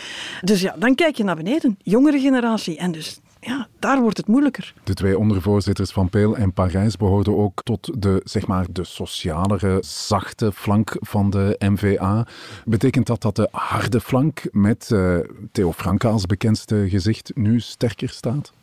Dus 0.41 0.61
ja, 0.61 0.75
dan 0.79 0.95
kijk 0.95 1.15
je 1.15 1.23
naar 1.23 1.35
beneden. 1.35 1.77
Jongere 1.83 2.19
generatie. 2.19 2.77
En 2.77 2.91
dus 2.91 3.19
ja, 3.45 3.67
daar 3.79 4.01
wordt 4.01 4.17
het 4.17 4.27
moeilijker. 4.27 4.73
De 4.83 4.93
twee 4.93 5.17
ondervoorzitters 5.17 5.91
van 5.91 6.09
Peel 6.09 6.35
en 6.35 6.53
Parijs 6.53 6.97
behoorden 6.97 7.37
ook 7.37 7.63
tot 7.63 8.01
de, 8.01 8.21
zeg 8.23 8.47
maar, 8.47 8.65
de 8.69 8.83
socialere, 8.83 9.77
zachte 9.85 10.51
flank 10.51 10.95
van 10.99 11.29
de 11.29 11.55
MVA. 11.59 12.27
Betekent 12.65 13.07
dat 13.07 13.21
dat 13.21 13.35
de 13.35 13.47
harde 13.51 14.01
flank 14.01 14.41
met 14.51 14.89
uh, 14.93 15.17
Theo 15.51 15.71
Franke 15.71 16.07
als 16.07 16.25
bekendste 16.25 16.85
gezicht 16.89 17.31
nu 17.35 17.59
sterker 17.59 18.09
staat? 18.09 18.53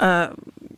Uh, 0.00 0.26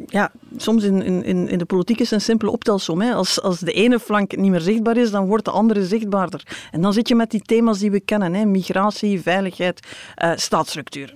ja, 0.06 0.30
soms 0.56 0.84
in, 0.84 1.02
in, 1.02 1.48
in 1.48 1.58
de 1.58 1.64
politiek 1.64 2.00
is 2.00 2.10
een 2.10 2.20
simpele 2.20 2.50
optelsom. 2.50 3.00
Hè. 3.00 3.14
Als, 3.14 3.42
als 3.42 3.58
de 3.58 3.72
ene 3.72 3.98
flank 3.98 4.36
niet 4.36 4.50
meer 4.50 4.60
zichtbaar 4.60 4.96
is, 4.96 5.10
dan 5.10 5.26
wordt 5.26 5.44
de 5.44 5.50
andere 5.50 5.86
zichtbaarder. 5.86 6.68
En 6.70 6.80
dan 6.80 6.92
zit 6.92 7.08
je 7.08 7.14
met 7.14 7.30
die 7.30 7.42
thema's 7.42 7.78
die 7.78 7.90
we 7.90 8.00
kennen: 8.00 8.34
hè. 8.34 8.44
migratie, 8.44 9.20
veiligheid, 9.20 9.86
uh, 10.24 10.32
staatsstructuur 10.36 11.14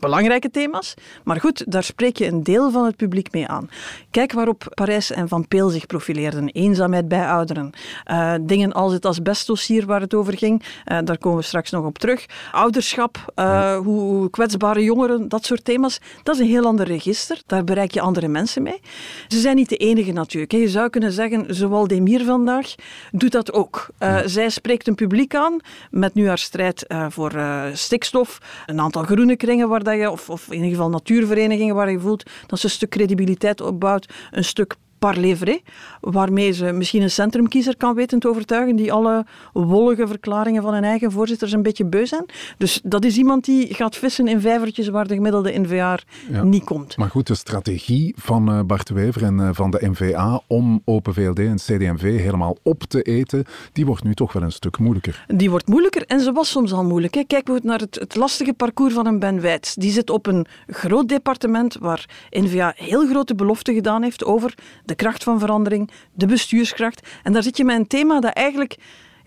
belangrijke 0.00 0.50
thema's. 0.50 0.94
Maar 1.24 1.40
goed, 1.40 1.72
daar 1.72 1.84
spreek 1.84 2.16
je 2.16 2.26
een 2.26 2.42
deel 2.42 2.70
van 2.70 2.84
het 2.84 2.96
publiek 2.96 3.32
mee 3.32 3.46
aan. 3.46 3.70
Kijk 4.10 4.32
waarop 4.32 4.72
Parijs 4.74 5.10
en 5.10 5.28
Van 5.28 5.48
Peel 5.48 5.68
zich 5.68 5.86
profileerden. 5.86 6.48
Eenzaamheid 6.48 7.08
bij 7.08 7.26
ouderen. 7.26 7.70
Uh, 8.10 8.34
dingen 8.40 8.72
als 8.72 8.92
het 8.92 9.04
asbestdossier 9.04 9.86
waar 9.86 10.00
het 10.00 10.14
over 10.14 10.38
ging. 10.38 10.62
Uh, 10.62 10.98
daar 11.04 11.18
komen 11.18 11.38
we 11.38 11.44
straks 11.44 11.70
nog 11.70 11.84
op 11.84 11.98
terug. 11.98 12.26
Ouderschap, 12.52 13.32
uh, 13.36 13.76
hoe 13.76 14.30
kwetsbare 14.30 14.82
jongeren, 14.82 15.28
dat 15.28 15.44
soort 15.44 15.64
thema's. 15.64 16.00
Dat 16.22 16.34
is 16.34 16.40
een 16.40 16.46
heel 16.46 16.64
ander 16.64 16.86
register. 16.86 17.42
Daar 17.46 17.64
bereik 17.64 17.90
je 17.90 18.00
andere 18.00 18.28
mensen 18.28 18.62
mee. 18.62 18.80
Ze 19.28 19.40
zijn 19.40 19.56
niet 19.56 19.68
de 19.68 19.76
enige 19.76 20.12
natuurlijk. 20.12 20.52
Je 20.52 20.68
zou 20.68 20.90
kunnen 20.90 21.12
zeggen, 21.12 21.54
zoals 21.54 21.88
Demir 21.88 22.24
vandaag 22.24 22.74
doet 23.10 23.32
dat 23.32 23.52
ook. 23.52 23.88
Zij 24.24 24.48
spreekt 24.48 24.88
een 24.88 24.94
publiek 24.94 25.34
aan 25.34 25.60
met 25.90 26.14
nu 26.14 26.28
haar 26.28 26.38
strijd 26.38 26.84
voor 27.08 27.32
stikstof. 27.72 28.38
Een 28.66 28.80
aantal 28.80 29.02
groene 29.02 29.36
kringen 29.36 29.68
waar 29.68 29.79
dat 29.84 29.98
je, 29.98 30.10
of, 30.10 30.30
of 30.30 30.46
in 30.46 30.54
ieder 30.54 30.70
geval 30.70 30.88
natuurverenigingen 30.88 31.74
waar 31.74 31.90
je 31.90 32.00
voelt 32.00 32.30
dat 32.46 32.58
ze 32.58 32.64
een 32.64 32.70
stuk 32.70 32.90
credibiliteit 32.90 33.60
opbouwt, 33.60 34.12
een 34.30 34.44
stuk 34.44 34.76
parlevre, 35.00 35.60
waarmee 36.00 36.52
ze 36.52 36.72
misschien 36.72 37.02
een 37.02 37.10
centrumkiezer 37.10 37.76
kan 37.76 37.94
weten 37.94 38.18
te 38.18 38.28
overtuigen 38.28 38.76
die 38.76 38.92
alle 38.92 39.26
wollige 39.52 40.06
verklaringen 40.06 40.62
van 40.62 40.74
hun 40.74 40.84
eigen 40.84 41.12
voorzitters 41.12 41.52
een 41.52 41.62
beetje 41.62 41.84
beu 41.84 42.06
zijn. 42.06 42.24
Dus 42.58 42.80
dat 42.84 43.04
is 43.04 43.16
iemand 43.16 43.44
die 43.44 43.74
gaat 43.74 43.96
vissen 43.96 44.28
in 44.28 44.40
vijvertjes 44.40 44.88
waar 44.88 45.06
de 45.06 45.14
gemiddelde 45.14 45.58
NVA 45.58 45.98
ja. 46.30 46.42
niet 46.42 46.64
komt. 46.64 46.96
Maar 46.96 47.10
goed, 47.10 47.26
de 47.26 47.34
strategie 47.34 48.14
van 48.18 48.50
uh, 48.50 48.60
Bart 48.62 48.88
Wever 48.88 49.24
en 49.24 49.38
uh, 49.38 49.48
van 49.52 49.70
de 49.70 49.88
NVA 49.90 50.42
om 50.46 50.82
Open 50.84 51.14
VLD 51.14 51.38
en 51.38 51.56
CDMV 51.56 52.18
helemaal 52.18 52.56
op 52.62 52.82
te 52.82 53.02
eten, 53.02 53.44
die 53.72 53.86
wordt 53.86 54.04
nu 54.04 54.14
toch 54.14 54.32
wel 54.32 54.42
een 54.42 54.52
stuk 54.52 54.78
moeilijker. 54.78 55.24
Die 55.26 55.50
wordt 55.50 55.68
moeilijker 55.68 56.04
en 56.06 56.20
ze 56.20 56.32
was 56.32 56.50
soms 56.50 56.72
al 56.72 56.84
moeilijk. 56.84 57.14
Hè. 57.14 57.24
Kijken 57.24 57.54
we 57.54 57.60
naar 57.62 57.80
het, 57.80 57.94
het 57.94 58.14
lastige 58.16 58.52
parcours 58.52 58.94
van 58.94 59.06
een 59.06 59.18
Ben 59.18 59.40
Wijts. 59.40 59.74
Die 59.74 59.92
zit 59.92 60.10
op 60.10 60.26
een 60.26 60.46
groot 60.66 61.08
departement 61.08 61.76
waar 61.80 62.08
NVA 62.30 62.72
heel 62.76 63.06
grote 63.06 63.34
beloften 63.34 63.74
gedaan 63.74 64.02
heeft 64.02 64.24
over 64.24 64.54
de 64.90 64.96
kracht 64.96 65.22
van 65.22 65.38
verandering, 65.38 65.90
de 66.12 66.26
bestuurskracht. 66.26 67.08
En 67.22 67.32
daar 67.32 67.42
zit 67.42 67.56
je 67.56 67.64
met 67.64 67.76
een 67.76 67.86
thema 67.86 68.20
dat 68.20 68.32
eigenlijk 68.32 68.76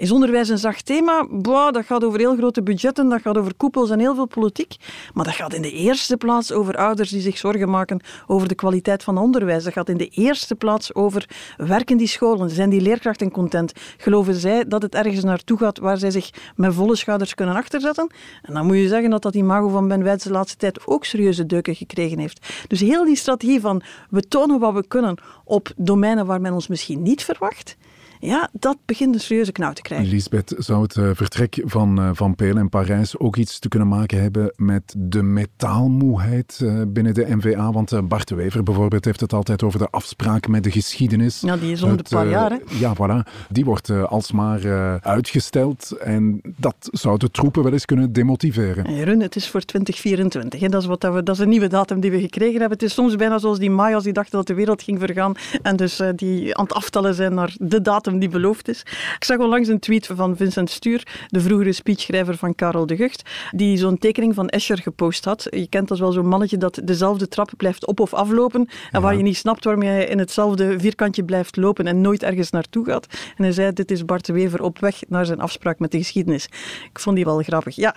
is 0.03 0.11
onderwijs 0.11 0.49
een 0.49 0.57
zacht 0.57 0.85
thema? 0.85 1.27
Boah, 1.29 1.73
dat 1.73 1.85
gaat 1.85 2.03
over 2.03 2.19
heel 2.19 2.35
grote 2.35 2.63
budgetten, 2.63 3.09
dat 3.09 3.21
gaat 3.21 3.37
over 3.37 3.53
koepels 3.57 3.89
en 3.89 3.99
heel 3.99 4.15
veel 4.15 4.25
politiek. 4.25 4.75
Maar 5.13 5.25
dat 5.25 5.33
gaat 5.33 5.53
in 5.53 5.61
de 5.61 5.71
eerste 5.71 6.17
plaats 6.17 6.51
over 6.51 6.77
ouders 6.77 7.09
die 7.09 7.21
zich 7.21 7.37
zorgen 7.37 7.69
maken 7.69 8.01
over 8.27 8.47
de 8.47 8.55
kwaliteit 8.55 9.03
van 9.03 9.17
onderwijs. 9.17 9.63
Dat 9.63 9.73
gaat 9.73 9.89
in 9.89 9.97
de 9.97 10.07
eerste 10.07 10.55
plaats 10.55 10.93
over 10.93 11.29
werken 11.57 11.97
die 11.97 12.07
scholen. 12.07 12.49
Zijn 12.49 12.69
die 12.69 12.81
leerkrachten 12.81 13.31
content? 13.31 13.71
Geloven 13.97 14.35
zij 14.35 14.67
dat 14.67 14.81
het 14.81 14.95
ergens 14.95 15.23
naartoe 15.23 15.57
gaat 15.57 15.79
waar 15.79 15.97
zij 15.97 16.11
zich 16.11 16.29
met 16.55 16.73
volle 16.73 16.95
schouders 16.95 17.33
kunnen 17.33 17.55
achterzetten? 17.55 18.07
En 18.41 18.53
dan 18.53 18.65
moet 18.65 18.77
je 18.77 18.87
zeggen 18.87 19.09
dat 19.09 19.21
dat 19.21 19.35
imago 19.35 19.67
van 19.67 19.87
Ben 19.87 20.03
Wijts 20.03 20.23
de 20.23 20.31
laatste 20.31 20.57
tijd 20.57 20.87
ook 20.87 21.05
serieuze 21.05 21.45
deuken 21.45 21.75
gekregen 21.75 22.19
heeft. 22.19 22.47
Dus 22.67 22.79
heel 22.79 23.05
die 23.05 23.15
strategie 23.15 23.61
van 23.61 23.81
we 24.09 24.27
tonen 24.27 24.59
wat 24.59 24.73
we 24.73 24.87
kunnen 24.87 25.17
op 25.43 25.71
domeinen 25.75 26.25
waar 26.25 26.41
men 26.41 26.53
ons 26.53 26.67
misschien 26.67 27.01
niet 27.01 27.23
verwacht 27.23 27.75
ja, 28.23 28.49
dat 28.51 28.77
begint 28.85 29.13
een 29.13 29.21
serieuze 29.21 29.51
knauw 29.51 29.73
te 29.73 29.81
krijgen. 29.81 30.07
Lisbeth, 30.07 30.55
zou 30.57 30.81
het 30.81 30.95
uh, 30.95 31.09
vertrek 31.13 31.61
van 31.65 31.99
uh, 31.99 32.09
Van 32.13 32.35
Peel 32.35 32.57
en 32.57 32.69
Parijs 32.69 33.17
ook 33.17 33.35
iets 33.35 33.59
te 33.59 33.67
kunnen 33.67 33.87
maken 33.87 34.21
hebben 34.21 34.53
met 34.55 34.95
de 34.97 35.21
metaalmoeheid 35.21 36.59
uh, 36.63 36.81
binnen 36.87 37.13
de 37.13 37.35
NVA? 37.35 37.71
Want 37.71 38.07
Bart 38.07 38.27
de 38.27 38.35
Wever 38.35 38.63
bijvoorbeeld 38.63 39.05
heeft 39.05 39.19
het 39.19 39.33
altijd 39.33 39.63
over 39.63 39.79
de 39.79 39.87
afspraken 39.89 40.51
met 40.51 40.63
de 40.63 40.71
geschiedenis. 40.71 41.41
Ja, 41.41 41.57
die 41.57 41.71
is 41.71 41.81
om 41.81 41.97
de 41.97 42.03
paar 42.09 42.27
jaar, 42.27 42.51
hè? 42.51 42.57
Ja, 42.79 42.93
voilà. 42.95 43.31
Die 43.49 43.65
wordt 43.65 43.89
alsmaar 43.89 45.01
uitgesteld 45.01 45.91
en 45.91 46.41
dat 46.57 46.75
zou 46.91 47.17
de 47.17 47.31
troepen 47.31 47.63
wel 47.63 47.71
eens 47.71 47.85
kunnen 47.85 48.13
demotiveren. 48.13 48.95
Jeroen, 48.95 49.19
het 49.19 49.35
is 49.35 49.49
voor 49.49 49.61
2024. 49.61 50.59
Hè. 50.59 50.67
Dat, 50.67 50.81
is 50.81 50.87
wat 50.87 51.01
dat, 51.01 51.13
we, 51.13 51.23
dat 51.23 51.35
is 51.35 51.41
een 51.41 51.49
nieuwe 51.49 51.67
datum 51.67 51.99
die 51.99 52.11
we 52.11 52.19
gekregen 52.19 52.59
hebben. 52.59 52.77
Het 52.77 52.87
is 52.87 52.93
soms 52.93 53.15
bijna 53.15 53.37
zoals 53.37 53.59
die 53.59 53.71
Mayas 53.71 54.03
die 54.03 54.13
dachten 54.13 54.37
dat 54.37 54.47
de 54.47 54.53
wereld 54.53 54.81
ging 54.81 54.99
vergaan 54.99 55.33
en 55.61 55.75
dus 55.75 56.01
die 56.15 56.57
aan 56.57 56.63
het 56.63 56.73
aftellen 56.73 57.15
zijn 57.15 57.33
naar 57.33 57.55
de 57.59 57.81
datum 57.81 58.12
die 58.19 58.29
beloofd 58.29 58.67
is. 58.67 58.79
Ik 59.15 59.23
zag 59.23 59.37
onlangs 59.37 59.67
een 59.67 59.79
tweet 59.79 60.05
van 60.05 60.37
Vincent 60.37 60.69
Stuur, 60.69 61.07
de 61.27 61.41
vroegere 61.41 61.71
speechschrijver 61.71 62.37
van 62.37 62.55
Karel 62.55 62.85
de 62.85 62.95
Gucht, 62.95 63.29
die 63.51 63.77
zo'n 63.77 63.97
tekening 63.97 64.35
van 64.35 64.49
Escher 64.49 64.77
gepost 64.77 65.25
had. 65.25 65.47
Je 65.49 65.67
kent 65.67 65.87
dat 65.87 65.99
wel 65.99 66.11
zo'n 66.11 66.27
mannetje 66.27 66.57
dat 66.57 66.81
dezelfde 66.83 67.27
trap 67.27 67.51
blijft 67.57 67.85
op- 67.85 67.99
of 67.99 68.13
aflopen 68.13 68.69
en 68.91 69.01
waar 69.01 69.15
je 69.15 69.23
niet 69.23 69.37
snapt 69.37 69.63
waarom 69.63 69.83
hij 69.83 70.05
in 70.05 70.19
hetzelfde 70.19 70.79
vierkantje 70.79 71.23
blijft 71.23 71.55
lopen 71.55 71.87
en 71.87 72.01
nooit 72.01 72.23
ergens 72.23 72.49
naartoe 72.49 72.85
gaat. 72.85 73.07
En 73.37 73.43
hij 73.43 73.51
zei, 73.51 73.73
dit 73.73 73.91
is 73.91 74.05
Bart 74.05 74.25
de 74.25 74.33
Wever 74.33 74.61
op 74.61 74.79
weg 74.79 74.99
naar 75.07 75.25
zijn 75.25 75.39
afspraak 75.39 75.79
met 75.79 75.91
de 75.91 75.97
geschiedenis. 75.97 76.45
Ik 76.89 76.99
vond 76.99 77.15
die 77.15 77.25
wel 77.25 77.41
grappig. 77.41 77.75
Ja, 77.75 77.95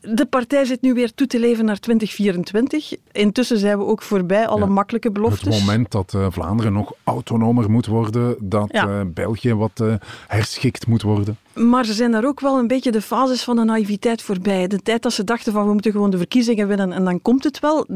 de 0.00 0.26
partij 0.26 0.64
zit 0.64 0.82
nu 0.82 0.94
weer 0.94 1.14
toe 1.14 1.26
te 1.26 1.38
leven 1.38 1.64
naar 1.64 1.78
2024. 1.78 2.94
Intussen 3.12 3.58
zijn 3.58 3.78
we 3.78 3.84
ook 3.84 4.02
voorbij 4.02 4.46
alle 4.46 4.66
makkelijke 4.66 5.10
beloftes. 5.10 5.54
Het 5.54 5.64
moment 5.64 5.90
dat 5.90 6.12
uh, 6.16 6.26
Vlaanderen 6.30 6.72
nog 6.72 6.92
autonomer 7.04 7.70
moet 7.70 7.86
worden, 7.86 8.36
dat 8.40 8.68
ja. 8.72 8.88
uh, 8.88 9.00
België 9.06 9.54
wat 9.54 9.80
uh, 9.82 9.94
herschikt 10.26 10.86
moet 10.86 11.02
worden. 11.02 11.38
Maar 11.54 11.84
ze 11.84 11.92
zijn 11.92 12.10
daar 12.10 12.24
ook 12.24 12.40
wel 12.40 12.58
een 12.58 12.66
beetje 12.66 12.92
de 12.92 13.02
fases 13.02 13.44
van 13.44 13.56
de 13.56 13.64
naïviteit 13.64 14.22
voorbij. 14.22 14.66
De 14.66 14.82
tijd 14.82 15.02
dat 15.02 15.12
ze 15.12 15.24
dachten 15.24 15.52
van 15.52 15.66
we 15.66 15.72
moeten 15.72 15.92
gewoon 15.92 16.10
de 16.10 16.18
verkiezingen 16.18 16.68
winnen 16.68 16.92
en 16.92 17.04
dan 17.04 17.22
komt 17.22 17.44
het 17.44 17.60
wel 17.60 17.86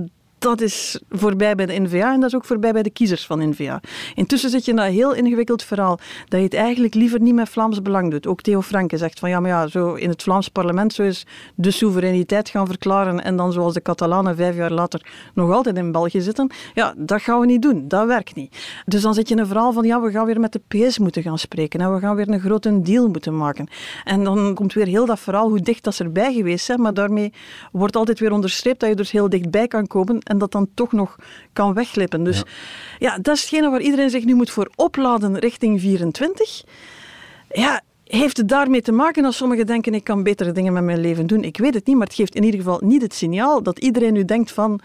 dat 0.44 0.60
is 0.60 1.00
voorbij 1.10 1.54
bij 1.54 1.66
de 1.66 1.80
NVA 1.80 2.12
en 2.12 2.20
dat 2.20 2.28
is 2.28 2.36
ook 2.36 2.44
voorbij 2.44 2.72
bij 2.72 2.82
de 2.82 2.90
kiezers 2.90 3.26
van 3.26 3.48
NVA. 3.48 3.80
Intussen 4.14 4.50
zit 4.50 4.64
je 4.64 4.70
in 4.70 4.76
dat 4.76 4.86
heel 4.86 5.14
ingewikkeld 5.14 5.62
verhaal 5.62 5.98
dat 6.28 6.38
je 6.40 6.44
het 6.44 6.54
eigenlijk 6.54 6.94
liever 6.94 7.20
niet 7.20 7.34
met 7.34 7.48
Vlaams 7.48 7.82
Belang 7.82 8.10
doet. 8.10 8.26
Ook 8.26 8.40
Theo 8.40 8.62
Franke 8.62 8.96
zegt 8.96 9.18
van 9.18 9.30
ja, 9.30 9.40
maar 9.40 9.50
ja, 9.50 9.66
zo 9.66 9.94
in 9.94 10.08
het 10.08 10.22
Vlaams 10.22 10.48
parlement 10.48 10.92
zo 10.92 11.02
is 11.02 11.26
de 11.54 11.70
soevereiniteit 11.70 12.48
gaan 12.48 12.66
verklaren 12.66 13.24
en 13.24 13.36
dan 13.36 13.52
zoals 13.52 13.74
de 13.74 13.82
Catalanen 13.82 14.36
vijf 14.36 14.56
jaar 14.56 14.70
later 14.70 15.06
nog 15.34 15.52
altijd 15.52 15.76
in 15.76 15.92
België 15.92 16.20
zitten. 16.20 16.50
Ja, 16.74 16.94
dat 16.96 17.22
gaan 17.22 17.40
we 17.40 17.46
niet 17.46 17.62
doen. 17.62 17.88
Dat 17.88 18.06
werkt 18.06 18.34
niet. 18.34 18.56
Dus 18.84 19.02
dan 19.02 19.14
zit 19.14 19.28
je 19.28 19.34
in 19.34 19.40
een 19.40 19.46
verhaal 19.46 19.72
van 19.72 19.84
ja, 19.84 20.00
we 20.00 20.10
gaan 20.10 20.26
weer 20.26 20.40
met 20.40 20.52
de 20.52 20.60
PS 20.68 20.98
moeten 20.98 21.22
gaan 21.22 21.38
spreken 21.38 21.80
en 21.80 21.94
we 21.94 22.00
gaan 22.00 22.16
weer 22.16 22.28
een 22.28 22.40
grote 22.40 22.82
deal 22.82 23.08
moeten 23.08 23.36
maken. 23.36 23.68
En 24.04 24.24
dan 24.24 24.54
komt 24.54 24.72
weer 24.72 24.86
heel 24.86 25.06
dat 25.06 25.20
verhaal 25.20 25.48
hoe 25.48 25.60
dicht 25.60 25.84
dat 25.84 25.94
ze 25.94 26.04
erbij 26.04 26.32
geweest 26.32 26.64
zijn, 26.64 26.80
maar 26.80 26.94
daarmee 26.94 27.32
wordt 27.72 27.96
altijd 27.96 28.20
weer 28.20 28.32
onderstreept 28.32 28.80
dat 28.80 28.88
je 28.88 28.94
dus 28.94 29.10
heel 29.10 29.28
dichtbij 29.28 29.68
kan 29.68 29.86
komen 29.86 30.22
en 30.34 30.40
dat 30.40 30.52
dan 30.52 30.68
toch 30.74 30.92
nog 30.92 31.16
kan 31.52 31.74
wegglippen. 31.74 32.24
Dus 32.24 32.42
ja, 32.98 33.18
dat 33.18 33.36
is 33.36 33.40
hetgene 33.40 33.70
waar 33.70 33.80
iedereen 33.80 34.10
zich 34.10 34.24
nu 34.24 34.34
moet 34.34 34.50
voor 34.50 34.70
opladen 34.76 35.38
richting 35.38 35.80
24. 35.80 36.64
Ja, 37.48 37.82
heeft 38.04 38.36
het 38.36 38.48
daarmee 38.48 38.82
te 38.82 38.92
maken 38.92 39.22
dat 39.22 39.34
sommigen 39.34 39.66
denken 39.66 39.94
ik 39.94 40.04
kan 40.04 40.22
betere 40.22 40.52
dingen 40.52 40.72
met 40.72 40.84
mijn 40.84 41.00
leven 41.00 41.26
doen? 41.26 41.44
Ik 41.44 41.56
weet 41.56 41.74
het 41.74 41.86
niet, 41.86 41.96
maar 41.96 42.06
het 42.06 42.16
geeft 42.16 42.34
in 42.34 42.44
ieder 42.44 42.60
geval 42.60 42.80
niet 42.82 43.02
het 43.02 43.14
signaal 43.14 43.62
dat 43.62 43.78
iedereen 43.78 44.12
nu 44.12 44.24
denkt 44.24 44.52
van 44.52 44.80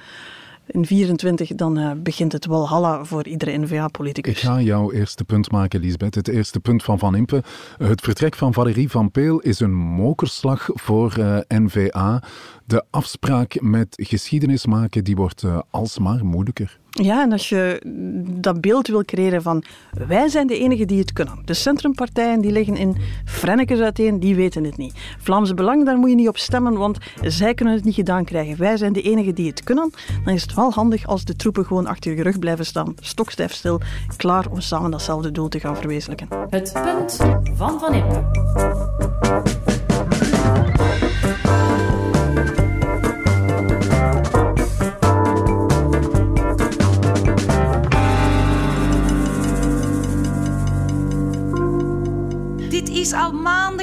in 0.72 0.86
24 0.86 1.56
dan 1.56 1.80
uh, 1.80 1.92
begint 1.98 2.32
het 2.32 2.46
walhalla 2.46 3.06
voor 3.06 3.28
iedere 3.28 3.58
N-VA-politicus. 3.58 4.32
Ik 4.32 4.40
ga 4.40 4.62
jouw 4.62 4.92
eerste 4.92 5.24
punt 5.24 5.52
maken, 5.52 5.80
Lisbeth. 5.80 6.16
Het 6.16 6.28
eerste 6.28 6.60
punt 6.60 6.84
van 6.84 7.00
Van 7.00 7.16
Impe. 7.16 7.44
Het 7.78 8.02
vertrek 8.02 8.36
van 8.36 8.54
Valérie 8.54 8.90
van 8.90 9.12
Peel 9.12 9.40
is 9.40 9.60
een 9.60 9.74
mokerslag 9.76 10.70
voor 10.74 11.16
uh, 11.20 11.38
N-VA. 11.48 12.24
De 12.70 12.84
afspraak 12.90 13.62
met 13.62 13.88
geschiedenis 13.90 14.66
maken 14.66 15.04
die 15.04 15.16
wordt 15.16 15.44
uh, 15.44 15.60
alsmaar 15.70 16.26
moeilijker. 16.26 16.80
Ja, 16.90 17.22
en 17.22 17.32
als 17.32 17.50
je 17.50 17.82
dat 18.26 18.62
beeld 18.62 18.88
wil 18.88 19.06
creëren 19.06 19.42
van 19.42 19.64
wij 20.08 20.28
zijn 20.28 20.48
de 20.48 20.60
enigen 20.60 20.88
die 20.88 21.00
het 21.00 21.14
kunnen. 21.14 21.40
De 21.46 21.54
centrumpartijen 21.54 22.42
die 22.42 22.52
liggen 22.52 22.76
in 22.76 22.98
frennekes 23.26 23.80
uiteen, 23.80 24.20
die 24.20 24.36
weten 24.36 24.64
het 24.64 24.78
niet. 24.78 24.94
Vlaamse 25.20 25.54
Belang, 25.54 25.86
daar 25.86 25.98
moet 25.98 26.10
je 26.10 26.16
niet 26.16 26.28
op 26.28 26.38
stemmen, 26.38 26.78
want 26.78 26.98
zij 27.22 27.54
kunnen 27.54 27.74
het 27.74 27.84
niet 27.84 27.96
gedaan 27.96 28.26
krijgen. 28.26 28.58
Wij 28.58 28.78
zijn 28.78 28.94
de 28.94 29.02
enigen 29.02 29.36
die 29.36 29.48
het 29.48 29.64
kunnen. 29.64 29.92
Dan 30.26 30.34
is 30.34 30.42
het 30.42 30.54
wel 30.54 30.72
handig 30.72 31.08
als 31.08 31.26
de 31.26 31.36
troepen 31.36 31.66
gewoon 31.66 31.88
achter 31.88 32.16
je 32.16 32.24
rug 32.24 32.40
blijven 32.40 32.66
staan, 32.66 32.96
stokstijf 33.00 33.54
stil, 33.54 33.82
klaar 34.18 34.46
om 34.50 34.62
samen 34.62 34.92
datzelfde 34.92 35.32
doel 35.32 35.48
te 35.48 35.60
gaan 35.60 35.76
verwezenlijken. 35.76 36.28
Het 36.50 36.74
punt 36.74 37.16
van 37.56 37.80
Van 37.80 37.94
Impe. 37.94 38.48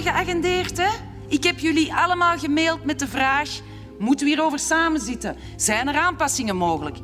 Geagendeerd, 0.03 0.77
hè? 0.77 0.91
Ik 1.29 1.45
heb 1.45 1.59
jullie 1.59 1.95
allemaal 1.95 2.39
gemaild 2.39 2.85
met 2.85 2.99
de 2.99 3.09
vraag: 3.09 3.61
moeten 3.99 4.27
we 4.27 4.33
hierover 4.33 4.59
samen 4.59 5.01
zitten? 5.01 5.37
Zijn 5.57 5.89
er 5.89 5.97
aanpassingen 5.97 6.57
mogelijk? 6.57 6.97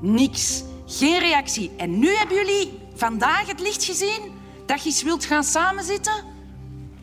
Niks. 0.00 0.62
Geen 0.86 1.18
reactie. 1.18 1.70
En 1.76 1.98
nu 1.98 2.14
hebben 2.14 2.36
jullie 2.36 2.78
vandaag 2.94 3.46
het 3.46 3.60
licht 3.60 3.84
gezien 3.84 4.20
dat 4.66 4.82
je 4.82 4.88
eens 4.88 5.02
wilt 5.02 5.24
gaan 5.24 5.44
samenzitten? 5.44 6.24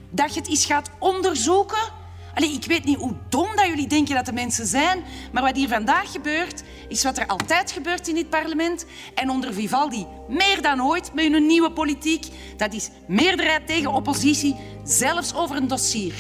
Dat 0.10 0.34
je 0.34 0.40
het 0.40 0.50
eens 0.50 0.66
gaat 0.66 0.92
onderzoeken? 1.00 1.92
Allee, 2.36 2.54
ik 2.54 2.66
weet 2.66 2.84
niet 2.84 2.98
hoe 2.98 3.14
dom 3.30 3.56
dat 3.56 3.66
jullie 3.66 3.88
denken 3.88 4.16
dat 4.16 4.26
de 4.26 4.34
mensen 4.34 4.66
zijn, 4.66 5.04
maar 5.32 5.44
wat 5.44 5.56
hier 5.56 5.68
vandaag 5.68 6.12
gebeurt, 6.12 6.64
is 6.88 7.04
wat 7.04 7.18
er 7.18 7.28
altijd 7.28 7.72
gebeurt 7.72 8.08
in 8.08 8.16
dit 8.16 8.30
parlement. 8.30 8.86
En 9.14 9.30
onder 9.30 9.54
Vivaldi 9.54 10.06
meer 10.28 10.62
dan 10.62 10.84
ooit 10.84 11.14
met 11.14 11.32
hun 11.32 11.46
nieuwe 11.46 11.72
politiek. 11.72 12.26
Dat 12.58 12.74
is 12.74 12.90
meerderheid 13.08 13.68
tegen 13.68 13.94
oppositie, 13.94 14.56
zelfs 14.84 15.36
over 15.36 15.56
een 15.56 15.68
dossier. 15.68 16.16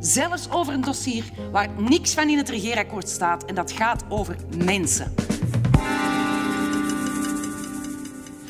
Zelfs 0.00 0.50
over 0.50 0.74
een 0.74 0.80
dossier 0.80 1.24
waar 1.52 1.68
niks 1.78 2.14
van 2.14 2.28
in 2.28 2.38
het 2.38 2.48
regeerakkoord 2.48 3.08
staat. 3.08 3.44
En 3.44 3.54
dat 3.54 3.72
gaat 3.72 4.04
over 4.08 4.36
mensen. 4.64 5.14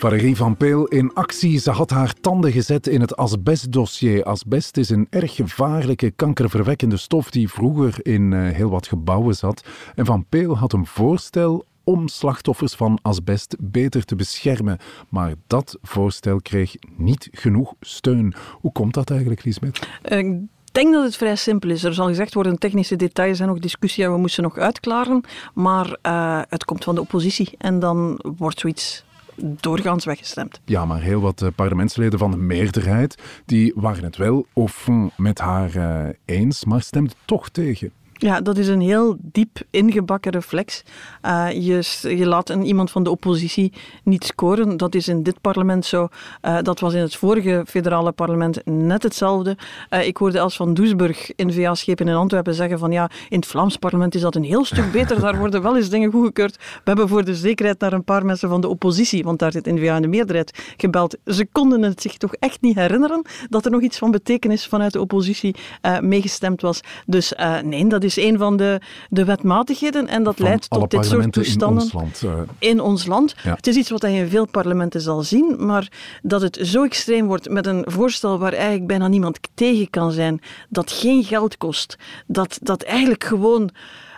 Valerie 0.04 0.36
van 0.36 0.56
Peel 0.56 0.86
in 0.86 1.14
actie. 1.14 1.58
Ze 1.58 1.70
had 1.70 1.90
haar 1.90 2.14
tanden 2.20 2.52
gezet 2.52 2.86
in 2.86 3.00
het 3.00 3.16
asbestdossier. 3.16 4.24
Asbest 4.24 4.76
is 4.76 4.90
een 4.90 5.06
erg 5.10 5.34
gevaarlijke, 5.34 6.10
kankerverwekkende 6.10 6.96
stof 6.96 7.30
die 7.30 7.48
vroeger 7.48 8.06
in 8.06 8.32
uh, 8.32 8.50
heel 8.50 8.70
wat 8.70 8.86
gebouwen 8.86 9.34
zat. 9.34 9.64
En 9.94 10.04
Van 10.04 10.24
Peel 10.28 10.58
had 10.58 10.72
een 10.72 10.86
voorstel 10.86 11.64
om 11.84 12.08
slachtoffers 12.08 12.74
van 12.74 12.98
asbest 13.02 13.56
beter 13.60 14.04
te 14.04 14.16
beschermen. 14.16 14.78
Maar 15.08 15.34
dat 15.46 15.78
voorstel 15.82 16.40
kreeg 16.40 16.74
niet 16.96 17.28
genoeg 17.32 17.74
steun. 17.80 18.34
Hoe 18.60 18.72
komt 18.72 18.94
dat 18.94 19.10
eigenlijk, 19.10 19.44
Lisbeth? 19.44 19.88
Ik 20.02 20.38
denk 20.72 20.92
dat 20.92 21.04
het 21.04 21.16
vrij 21.16 21.36
simpel 21.36 21.70
is. 21.70 21.84
Er 21.84 21.94
zal 21.94 22.06
gezegd 22.06 22.34
worden, 22.34 22.58
technische 22.58 22.96
details 22.96 23.40
en 23.40 23.46
nog 23.46 23.58
discussie 23.58 24.04
en 24.04 24.12
we 24.12 24.18
moesten 24.18 24.42
nog 24.42 24.58
uitklaren. 24.58 25.24
Maar 25.54 25.96
uh, 26.02 26.40
het 26.48 26.64
komt 26.64 26.84
van 26.84 26.94
de 26.94 27.00
oppositie 27.00 27.54
en 27.58 27.78
dan 27.78 28.20
wordt 28.36 28.60
zoiets 28.60 29.03
doorgaans 29.36 30.04
weggestemd. 30.04 30.60
Ja, 30.64 30.84
maar 30.84 31.00
heel 31.00 31.20
wat 31.20 31.42
uh, 31.42 31.48
parlementsleden 31.54 32.18
van 32.18 32.30
de 32.30 32.36
meerderheid 32.36 33.22
die 33.46 33.72
waren 33.76 34.04
het 34.04 34.16
wel 34.16 34.46
fond 34.68 35.18
met 35.18 35.38
haar 35.38 35.76
uh, 35.76 36.08
eens, 36.24 36.64
maar 36.64 36.82
stemden 36.82 37.16
toch 37.24 37.48
tegen. 37.48 37.92
Ja, 38.16 38.40
dat 38.40 38.58
is 38.58 38.68
een 38.68 38.80
heel 38.80 39.16
diep 39.20 39.58
ingebakken 39.70 40.32
reflex. 40.32 40.82
Uh, 41.22 41.46
je, 41.50 41.82
je 42.16 42.26
laat 42.26 42.48
een, 42.48 42.64
iemand 42.64 42.90
van 42.90 43.02
de 43.02 43.10
oppositie 43.10 43.72
niet 44.04 44.24
scoren. 44.24 44.76
Dat 44.76 44.94
is 44.94 45.08
in 45.08 45.22
dit 45.22 45.40
parlement 45.40 45.84
zo. 45.84 46.08
Uh, 46.42 46.58
dat 46.62 46.80
was 46.80 46.94
in 46.94 47.00
het 47.00 47.16
vorige 47.16 47.62
federale 47.66 48.12
parlement 48.12 48.66
net 48.66 49.02
hetzelfde. 49.02 49.56
Uh, 49.90 50.06
ik 50.06 50.16
hoorde 50.16 50.38
Els 50.38 50.56
van 50.56 50.74
Doesburg, 50.74 51.34
in 51.34 51.52
VA-schepen 51.52 52.08
in 52.08 52.14
Antwerpen, 52.14 52.54
zeggen 52.54 52.78
van 52.78 52.92
ja, 52.92 53.10
in 53.28 53.36
het 53.38 53.46
Vlaams 53.46 53.76
parlement 53.76 54.14
is 54.14 54.20
dat 54.20 54.34
een 54.34 54.44
heel 54.44 54.64
stuk 54.64 54.92
beter. 54.92 55.20
Daar 55.20 55.38
worden 55.38 55.62
wel 55.62 55.76
eens 55.76 55.90
dingen 55.90 56.10
goedgekeurd. 56.10 56.56
We 56.56 56.80
hebben 56.84 57.08
voor 57.08 57.24
de 57.24 57.34
zekerheid 57.34 57.80
naar 57.80 57.92
een 57.92 58.04
paar 58.04 58.24
mensen 58.24 58.48
van 58.48 58.60
de 58.60 58.68
oppositie, 58.68 59.24
want 59.24 59.38
daar 59.38 59.52
zit 59.52 59.66
in 59.66 59.78
VA 59.78 59.96
in 59.96 60.02
de 60.02 60.08
meerderheid, 60.08 60.74
gebeld. 60.76 61.16
Ze 61.26 61.46
konden 61.52 61.82
het 61.82 62.02
zich 62.02 62.16
toch 62.16 62.34
echt 62.34 62.60
niet 62.60 62.74
herinneren 62.74 63.22
dat 63.48 63.64
er 63.64 63.70
nog 63.70 63.80
iets 63.80 63.98
van 63.98 64.10
betekenis 64.10 64.66
vanuit 64.66 64.92
de 64.92 65.00
oppositie 65.00 65.54
meegestemd 66.00 66.60
was. 66.60 66.80
Dus 67.06 67.32
nee, 67.62 67.86
dat 67.86 68.03
is 68.04 68.16
een 68.16 68.38
van 68.38 68.56
de, 68.56 68.80
de 69.08 69.24
wetmatigheden 69.24 70.08
en 70.08 70.22
dat 70.22 70.38
leidt 70.38 70.70
tot 70.70 70.90
dit 70.90 71.06
soort 71.06 71.32
toestanden 71.32 71.84
in 71.84 71.92
ons 71.92 71.92
land. 71.92 72.22
In 72.58 72.80
ons 72.80 73.06
land. 73.06 73.34
Ja. 73.42 73.54
Het 73.54 73.66
is 73.66 73.76
iets 73.76 73.90
wat 73.90 74.02
je 74.02 74.08
in 74.08 74.28
veel 74.28 74.46
parlementen 74.46 75.00
zal 75.00 75.22
zien, 75.22 75.56
maar 75.58 75.88
dat 76.22 76.40
het 76.40 76.58
zo 76.62 76.84
extreem 76.84 77.26
wordt 77.26 77.48
met 77.48 77.66
een 77.66 77.84
voorstel 77.86 78.38
waar 78.38 78.52
eigenlijk 78.52 78.86
bijna 78.86 79.08
niemand 79.08 79.38
tegen 79.54 79.90
kan 79.90 80.12
zijn, 80.12 80.40
dat 80.68 80.92
geen 80.92 81.24
geld 81.24 81.56
kost, 81.56 81.96
dat, 82.26 82.58
dat 82.62 82.82
eigenlijk 82.82 83.24
gewoon 83.24 83.70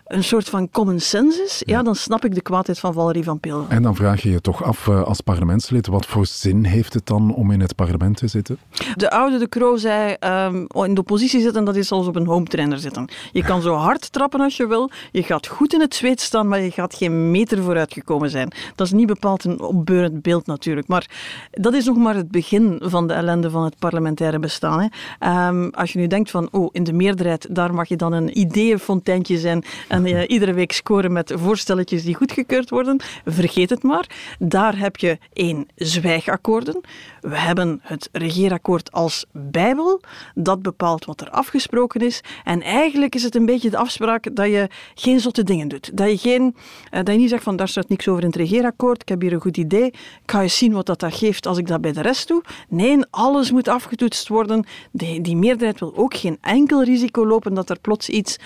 een 0.06 0.25
soort 0.25 0.48
van 0.48 0.70
common 0.70 1.00
sense 1.00 1.42
is, 1.42 1.62
ja, 1.64 1.82
dan 1.82 1.94
snap 1.94 2.25
ik 2.25 2.34
de 2.34 2.40
kwaadheid 2.40 2.78
van 2.78 2.92
Valerie 2.92 3.25
van 3.25 3.40
Peel. 3.40 3.66
En 3.68 3.82
dan 3.82 3.94
vraag 3.94 4.22
je 4.22 4.30
je 4.30 4.40
toch 4.40 4.64
af 4.64 4.86
uh, 4.86 5.02
als 5.02 5.20
parlementslid, 5.20 5.86
wat 5.86 6.06
voor 6.06 6.26
zin 6.26 6.64
heeft 6.64 6.94
het 6.94 7.06
dan 7.06 7.34
om 7.34 7.50
in 7.50 7.60
het 7.60 7.75
parlement 7.75 8.16
te 8.16 8.26
zitten? 8.26 8.58
De 8.94 9.10
oude 9.10 9.38
De 9.38 9.48
Croo 9.48 9.76
zei, 9.76 10.16
um, 10.20 10.66
in 10.84 10.94
de 10.94 11.00
oppositie 11.00 11.40
zitten, 11.40 11.64
dat 11.64 11.76
is 11.76 11.92
als 11.92 12.06
op 12.06 12.16
een 12.16 12.26
home 12.26 12.44
trainer 12.44 12.78
zitten. 12.78 13.08
Je 13.32 13.42
kan 13.42 13.62
zo 13.62 13.75
hard 13.75 14.12
trappen 14.12 14.40
als 14.40 14.56
je 14.56 14.66
wil, 14.66 14.90
je 15.12 15.22
gaat 15.22 15.46
goed 15.46 15.72
in 15.72 15.80
het 15.80 15.94
zweet 15.94 16.20
staan, 16.20 16.48
maar 16.48 16.60
je 16.60 16.70
gaat 16.70 16.94
geen 16.94 17.30
meter 17.30 17.62
vooruit 17.62 17.92
gekomen 17.92 18.30
zijn. 18.30 18.52
Dat 18.75 18.86
is 18.86 18.92
niet 18.92 19.06
bepaald 19.06 19.44
een 19.44 19.60
opbeurend 19.60 20.22
beeld 20.22 20.46
natuurlijk, 20.46 20.88
maar 20.88 21.10
dat 21.50 21.75
is 21.75 21.84
nog 21.84 21.96
maar 21.96 22.14
het 22.14 22.30
begin 22.30 22.80
van 22.82 23.06
de 23.06 23.14
ellende 23.14 23.50
van 23.50 23.64
het 23.64 23.78
parlementaire 23.78 24.38
bestaan. 24.38 24.80
Hè. 24.80 25.48
Um, 25.48 25.70
als 25.70 25.92
je 25.92 25.98
nu 25.98 26.06
denkt 26.06 26.30
van, 26.30 26.48
oh, 26.50 26.68
in 26.72 26.84
de 26.84 26.92
meerderheid, 26.92 27.46
daar 27.50 27.75
mag 27.75 27.88
je 27.88 27.96
dan 27.96 28.12
een 28.12 28.38
ideeënfonteintje 28.38 29.38
zijn 29.38 29.64
en 29.96 30.06
uh, 30.06 30.22
iedere 30.26 30.52
week 30.52 30.72
scoren 30.72 31.12
met 31.12 31.32
voorstelletjes 31.36 32.04
die 32.04 32.14
goedgekeurd 32.14 32.70
worden. 32.70 33.00
Vergeet 33.24 33.70
het 33.70 33.82
maar. 33.82 34.06
Daar 34.38 34.78
heb 34.78 34.96
je 34.96 35.18
één 35.32 35.66
zwijgakkoorden. 35.74 36.80
We 37.20 37.38
hebben 37.38 37.80
het 37.82 38.08
regeerakkoord 38.12 38.92
als 38.92 39.24
bijbel. 39.32 40.00
Dat 40.34 40.62
bepaalt 40.62 41.04
wat 41.04 41.20
er 41.20 41.30
afgesproken 41.30 42.00
is. 42.00 42.20
En 42.44 42.62
eigenlijk 42.62 43.14
is 43.14 43.22
het 43.22 43.34
een 43.34 43.46
beetje 43.46 43.70
de 43.70 43.76
afspraak 43.76 44.36
dat 44.36 44.46
je 44.46 44.68
geen 44.94 45.20
zotte 45.20 45.42
dingen 45.42 45.68
doet. 45.68 45.96
Dat 45.96 46.10
je, 46.10 46.18
geen, 46.28 46.42
uh, 46.42 46.90
dat 46.90 47.08
je 47.08 47.20
niet 47.20 47.30
zegt 47.30 47.42
van 47.42 47.56
daar 47.56 47.68
staat 47.68 47.88
niks 47.88 48.08
over 48.08 48.22
in 48.22 48.28
het 48.28 48.36
regeerakkoord. 48.36 49.02
Ik 49.02 49.08
heb 49.08 49.20
hier 49.20 49.32
een 49.32 49.40
goed 49.40 49.56
idee. 49.56 49.86
Ik 49.86 50.20
ga 50.26 50.40
je 50.40 50.48
zien 50.48 50.72
wat 50.72 50.86
dat, 50.86 51.00
dat 51.00 51.14
geeft 51.14 51.46
als 51.46 51.58
ik 51.58 51.66
dat 51.66 51.80
bij 51.80 51.92
de 51.92 52.02
rest 52.02 52.28
doe. 52.28 52.42
Nee, 52.68 52.98
alles 53.10 53.50
moet 53.50 53.68
afgetoetst 53.68 54.28
worden. 54.28 54.66
Die, 54.90 55.20
die 55.20 55.36
meerderheid 55.36 55.80
wil 55.80 55.96
ook 55.96 56.14
geen 56.14 56.38
enkel 56.40 56.82
risico 56.82 57.26
lopen 57.26 57.54
dat 57.54 57.70
er 57.70 57.78
plots 57.80 58.08
iets 58.08 58.38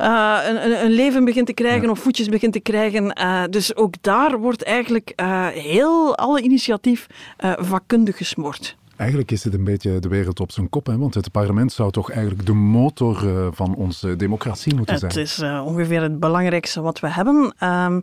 uh, 0.00 0.38
een, 0.46 0.84
een, 0.84 0.90
leven 0.90 1.24
begint 1.24 1.46
te 1.46 1.52
krijgen 1.52 1.82
ja. 1.82 1.90
of 1.90 1.98
voetjes 1.98 2.28
begint 2.28 2.52
te 2.52 2.60
krijgen. 2.60 3.18
Uh, 3.20 3.42
dus 3.50 3.76
ook 3.76 3.94
daar 4.00 4.38
wordt 4.38 4.62
eigenlijk 4.62 5.12
uh, 5.20 5.46
heel 5.46 6.16
alle 6.16 6.40
initiatief 6.40 7.06
vakkundig 7.58 8.16
gesmoord. 8.16 8.76
Eigenlijk 8.96 9.30
is 9.30 9.44
het 9.44 9.54
een 9.54 9.64
beetje 9.64 9.98
de 9.98 10.08
wereld 10.08 10.40
op 10.40 10.52
zijn 10.52 10.68
kop, 10.68 10.86
hè? 10.86 10.98
want 10.98 11.14
het 11.14 11.30
parlement 11.30 11.72
zou 11.72 11.90
toch 11.90 12.10
eigenlijk 12.10 12.46
de 12.46 12.52
motor 12.52 13.28
eh, 13.28 13.46
van 13.50 13.74
onze 13.74 14.16
democratie 14.16 14.74
moeten 14.74 14.98
zijn. 14.98 15.12
Het 15.12 15.20
is 15.20 15.38
uh, 15.38 15.62
ongeveer 15.66 16.02
het 16.02 16.20
belangrijkste 16.20 16.80
wat 16.80 17.00
we 17.00 17.08
hebben. 17.08 17.34
Um, 17.34 17.52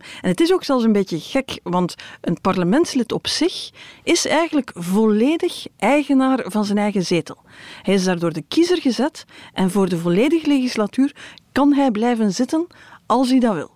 het 0.20 0.40
is 0.40 0.52
ook 0.52 0.64
zelfs 0.64 0.84
een 0.84 0.92
beetje 0.92 1.20
gek, 1.20 1.60
want 1.62 1.94
een 2.20 2.40
parlementslid 2.40 3.12
op 3.12 3.26
zich 3.26 3.70
is 4.02 4.26
eigenlijk 4.26 4.70
volledig 4.74 5.66
eigenaar 5.76 6.44
van 6.46 6.64
zijn 6.64 6.78
eigen 6.78 7.04
zetel. 7.04 7.38
Hij 7.82 7.94
is 7.94 8.04
daar 8.04 8.18
door 8.18 8.32
de 8.32 8.44
kiezer 8.48 8.80
gezet 8.80 9.24
en 9.52 9.70
voor 9.70 9.88
de 9.88 9.98
volledige 9.98 10.48
legislatuur 10.48 11.16
kan 11.52 11.72
hij 11.72 11.90
blijven 11.90 12.32
zitten 12.32 12.66
als 13.06 13.30
hij 13.30 13.40
dat 13.40 13.54
wil. 13.54 13.73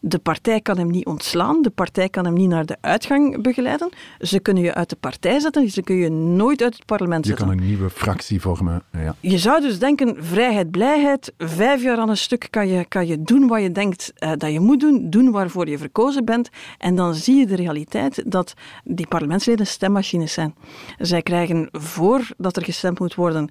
De 0.00 0.18
partij 0.18 0.60
kan 0.60 0.78
hem 0.78 0.90
niet 0.90 1.06
ontslaan, 1.06 1.62
de 1.62 1.70
partij 1.70 2.08
kan 2.08 2.24
hem 2.24 2.34
niet 2.34 2.48
naar 2.48 2.66
de 2.66 2.76
uitgang 2.80 3.42
begeleiden. 3.42 3.88
Ze 4.20 4.40
kunnen 4.40 4.62
je 4.62 4.74
uit 4.74 4.90
de 4.90 4.96
partij 4.96 5.40
zetten, 5.40 5.70
ze 5.70 5.82
kunnen 5.82 6.04
je 6.04 6.10
nooit 6.10 6.62
uit 6.62 6.74
het 6.74 6.86
parlement 6.86 7.26
zetten. 7.26 7.46
Je 7.46 7.52
kan 7.52 7.60
een 7.60 7.68
nieuwe 7.68 7.90
fractie 7.90 8.40
vormen. 8.40 8.82
Ja. 8.92 9.14
Je 9.20 9.38
zou 9.38 9.60
dus 9.60 9.78
denken, 9.78 10.16
vrijheid, 10.24 10.70
blijheid, 10.70 11.32
vijf 11.38 11.82
jaar 11.82 11.98
aan 11.98 12.08
een 12.08 12.16
stuk 12.16 12.46
kan 12.50 12.68
je, 12.68 12.84
kan 12.84 13.06
je 13.06 13.22
doen 13.22 13.46
wat 13.46 13.62
je 13.62 13.72
denkt 13.72 14.12
uh, 14.18 14.32
dat 14.36 14.52
je 14.52 14.60
moet 14.60 14.80
doen, 14.80 15.10
doen 15.10 15.30
waarvoor 15.30 15.68
je 15.68 15.78
verkozen 15.78 16.24
bent. 16.24 16.48
En 16.78 16.94
dan 16.94 17.14
zie 17.14 17.36
je 17.36 17.46
de 17.46 17.56
realiteit 17.56 18.22
dat 18.26 18.54
die 18.84 19.06
parlementsleden 19.06 19.66
stemmachines 19.66 20.32
zijn. 20.32 20.54
Zij 20.98 21.22
krijgen, 21.22 21.68
voordat 21.72 22.56
er 22.56 22.64
gestemd 22.64 22.98
moet 22.98 23.14
worden, 23.14 23.48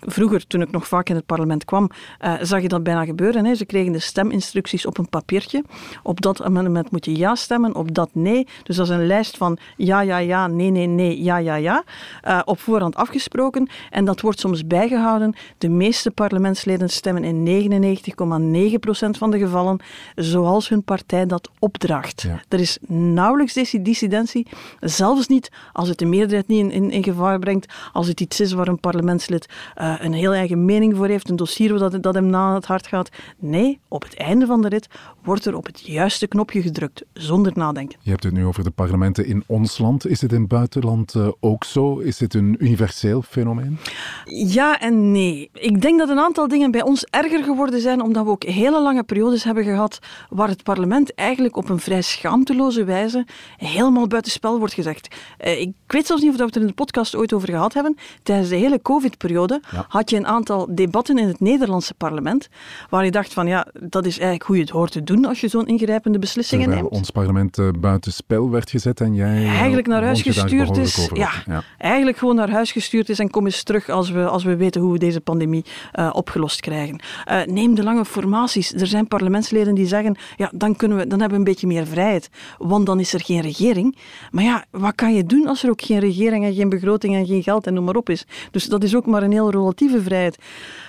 vroeger, 0.00 0.46
toen 0.46 0.60
ik 0.60 0.70
nog 0.70 0.88
vaak 0.88 1.08
in 1.08 1.14
het 1.14 1.26
parlement 1.26 1.64
kwam, 1.64 1.90
uh, 2.24 2.34
zag 2.40 2.62
je 2.62 2.68
dat 2.68 2.82
bijna 2.82 3.04
gebeuren. 3.04 3.44
Hè. 3.44 3.54
Ze 3.54 3.64
kregen 3.64 3.92
de 3.92 3.98
steminstructies 3.98 4.86
op 4.86 4.98
een 4.98 5.08
papiertje. 5.08 5.64
Op 6.02 6.20
dat 6.20 6.42
amendement 6.42 6.90
moet 6.90 7.04
je 7.04 7.16
ja 7.16 7.34
stemmen, 7.34 7.74
op 7.74 7.94
dat 7.94 8.10
nee. 8.12 8.46
Dus 8.62 8.76
dat 8.76 8.86
is 8.86 8.92
een 8.92 9.06
lijst 9.06 9.36
van 9.36 9.58
ja, 9.76 10.00
ja, 10.00 10.18
ja, 10.18 10.46
nee, 10.46 10.70
nee, 10.70 10.86
nee, 10.86 11.22
ja, 11.22 11.36
ja, 11.36 11.54
ja. 11.54 11.84
Uh, 12.28 12.40
op 12.44 12.60
voorhand 12.60 12.96
afgesproken. 12.96 13.68
En 13.90 14.04
dat 14.04 14.20
wordt 14.20 14.40
soms 14.40 14.66
bijgehouden. 14.66 15.34
De 15.58 15.68
meeste 15.68 16.10
parlementsleden 16.10 16.88
stemmen 16.88 17.24
in 17.24 17.70
99,9% 17.70 19.10
van 19.10 19.30
de 19.30 19.38
gevallen 19.38 19.80
zoals 20.14 20.68
hun 20.68 20.82
partij 20.82 21.26
dat 21.26 21.50
opdraagt. 21.58 22.22
Ja. 22.22 22.40
Er 22.48 22.60
is 22.60 22.78
nauwelijks 22.88 23.52
dissidentie. 23.82 24.46
Zelfs 24.80 25.26
niet 25.26 25.50
als 25.72 25.88
het 25.88 25.98
de 25.98 26.04
meerderheid 26.04 26.48
niet 26.48 26.60
in, 26.60 26.70
in, 26.70 26.90
in 26.90 27.02
gevaar 27.02 27.38
brengt. 27.38 27.72
Als 27.92 28.06
het 28.06 28.20
iets 28.20 28.40
is 28.40 28.52
waar 28.52 28.68
een 28.68 28.80
parlementslid 28.80 29.48
uh, 29.76 29.94
een 29.98 30.12
heel 30.12 30.32
eigen 30.32 30.64
mening 30.64 30.96
voor 30.96 31.06
heeft, 31.06 31.30
een 31.30 31.36
dossier 31.36 31.78
dat, 31.78 32.02
dat 32.02 32.14
hem 32.14 32.26
na 32.26 32.54
het 32.54 32.66
hart 32.66 32.86
gaat. 32.86 33.08
Nee, 33.38 33.80
op 33.88 34.02
het 34.02 34.16
einde 34.16 34.46
van 34.46 34.62
de 34.62 34.68
rit 34.68 34.88
wordt 35.22 35.44
er 35.44 35.56
op 35.56 35.66
het 35.68 35.80
juiste 35.80 36.26
knopje 36.26 36.62
gedrukt, 36.62 37.04
zonder 37.12 37.52
nadenken. 37.54 37.98
Je 38.02 38.10
hebt 38.10 38.22
het 38.22 38.32
nu 38.32 38.44
over 38.44 38.64
de 38.64 38.70
parlementen 38.70 39.26
in 39.26 39.44
ons 39.46 39.78
land. 39.78 40.06
Is 40.06 40.20
het 40.20 40.32
in 40.32 40.40
het 40.40 40.48
buitenland 40.48 41.14
uh, 41.14 41.28
ook 41.40 41.64
zo? 41.64 41.98
Is 41.98 42.20
het 42.20 42.34
een 42.34 42.56
universeel 42.58 43.22
fenomeen? 43.22 43.78
Ja 44.24 44.80
en 44.80 45.12
nee. 45.12 45.50
Ik 45.52 45.80
denk 45.80 45.98
dat 45.98 46.08
een 46.08 46.18
aantal 46.18 46.48
dingen 46.48 46.70
bij 46.70 46.82
ons 46.82 47.04
erger 47.04 47.44
geworden 47.44 47.80
zijn, 47.80 48.00
omdat 48.00 48.24
we 48.24 48.30
ook 48.30 48.44
hele 48.44 48.82
lange 48.82 49.02
periodes 49.02 49.44
hebben 49.44 49.64
gehad 49.64 49.98
waar 50.28 50.48
het 50.48 50.62
parlement 50.62 51.14
eigenlijk 51.14 51.56
op 51.56 51.68
een 51.68 51.80
vrij 51.80 52.02
schaamteloze 52.02 52.84
wijze 52.84 53.26
helemaal 53.56 54.06
buitenspel 54.06 54.58
wordt 54.58 54.74
gezegd. 54.74 55.16
Uh, 55.44 55.60
ik 55.60 55.72
weet 55.86 56.06
zelfs 56.06 56.22
niet 56.22 56.32
of 56.32 56.38
we 56.38 56.44
het 56.44 56.54
er 56.54 56.60
in 56.60 56.66
de 56.66 56.72
podcast 56.72 57.16
ooit 57.16 57.32
over 57.32 57.48
gehad 57.48 57.74
hebben. 57.74 57.96
Tijdens 58.22 58.48
de 58.48 58.56
hele 58.56 58.82
COVID-periode 58.82 59.60
ja. 59.70 59.84
had 59.88 60.10
je 60.10 60.16
een 60.16 60.26
aantal 60.26 60.66
debatten 60.70 61.18
in 61.18 61.28
het 61.28 61.40
Nederlandse 61.40 61.94
parlement 61.94 62.48
waar 62.90 63.04
je 63.04 63.10
dacht 63.10 63.32
van 63.32 63.46
ja, 63.46 63.66
dat 63.80 64.06
is 64.06 64.12
eigenlijk 64.12 64.42
hoe 64.42 64.56
je 64.56 64.62
het 64.62 64.70
hoort 64.70 64.92
te 64.92 65.04
doen 65.04 65.24
als 65.24 65.40
je 65.40 65.48
zo'n 65.58 65.66
ingrijpende 65.66 66.18
beslissingen 66.18 66.64
Terwijl 66.64 66.88
neemt. 66.88 67.00
ons 67.00 67.10
parlement 67.10 67.58
uh, 67.58 67.68
buitenspel 67.80 68.50
werd 68.50 68.70
gezet 68.70 69.00
en 69.00 69.14
jij 69.14 69.46
eigenlijk 69.46 69.86
naar 69.86 70.02
huis 70.02 70.22
gestuurd 70.22 70.76
is. 70.76 71.08
Ja, 71.14 71.30
ja, 71.46 71.62
eigenlijk 71.78 72.18
gewoon 72.18 72.34
naar 72.34 72.50
huis 72.50 72.72
gestuurd 72.72 73.08
is 73.08 73.18
en 73.18 73.30
kom 73.30 73.44
eens 73.44 73.62
terug 73.62 73.88
als 73.88 74.10
we, 74.10 74.26
als 74.26 74.44
we 74.44 74.56
weten 74.56 74.80
hoe 74.80 74.92
we 74.92 74.98
deze 74.98 75.20
pandemie 75.20 75.64
uh, 75.98 76.10
opgelost 76.12 76.60
krijgen. 76.60 77.00
Uh, 77.30 77.42
neem 77.44 77.74
de 77.74 77.82
lange 77.82 78.04
formaties. 78.04 78.72
Er 78.72 78.86
zijn 78.86 79.08
parlementsleden 79.08 79.74
die 79.74 79.86
zeggen, 79.86 80.16
ja, 80.36 80.50
dan, 80.54 80.76
kunnen 80.76 80.98
we, 80.98 81.06
dan 81.06 81.20
hebben 81.20 81.38
we 81.38 81.44
een 81.44 81.50
beetje 81.52 81.66
meer 81.66 81.86
vrijheid, 81.86 82.30
want 82.58 82.86
dan 82.86 83.00
is 83.00 83.12
er 83.12 83.24
geen 83.24 83.40
regering. 83.40 83.96
Maar 84.30 84.44
ja, 84.44 84.64
wat 84.70 84.94
kan 84.94 85.14
je 85.14 85.24
doen 85.24 85.46
als 85.46 85.62
er 85.62 85.70
ook 85.70 85.82
geen 85.82 85.98
regering 85.98 86.44
en 86.44 86.54
geen 86.54 86.68
begroting 86.68 87.14
en 87.14 87.26
geen 87.26 87.42
geld 87.42 87.66
en 87.66 87.74
noem 87.74 87.84
maar 87.84 87.96
op 87.96 88.10
is? 88.10 88.26
Dus 88.50 88.66
dat 88.66 88.82
is 88.82 88.96
ook 88.96 89.06
maar 89.06 89.22
een 89.22 89.32
heel 89.32 89.50
relatieve 89.50 90.02
vrijheid. 90.02 90.38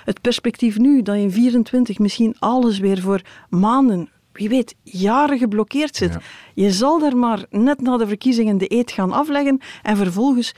Het 0.05 0.21
perspectief 0.21 0.77
nu, 0.77 1.01
dat 1.01 1.15
in 1.15 1.31
24 1.31 1.99
misschien 1.99 2.35
alles 2.39 2.79
weer 2.79 3.01
voor 3.01 3.21
maanden, 3.49 4.09
wie 4.39 4.49
weet, 4.49 4.75
jaren 4.83 5.37
geblokkeerd 5.37 5.95
zit. 5.95 6.13
Ja. 6.13 6.21
Je 6.53 6.71
zal 6.71 6.99
daar 6.99 7.17
maar 7.17 7.45
net 7.49 7.81
na 7.81 7.97
de 7.97 8.07
verkiezingen 8.07 8.57
de 8.57 8.73
eet 8.73 8.91
gaan 8.91 9.11
afleggen 9.11 9.59
en 9.83 9.97
vervolgens 9.97 10.53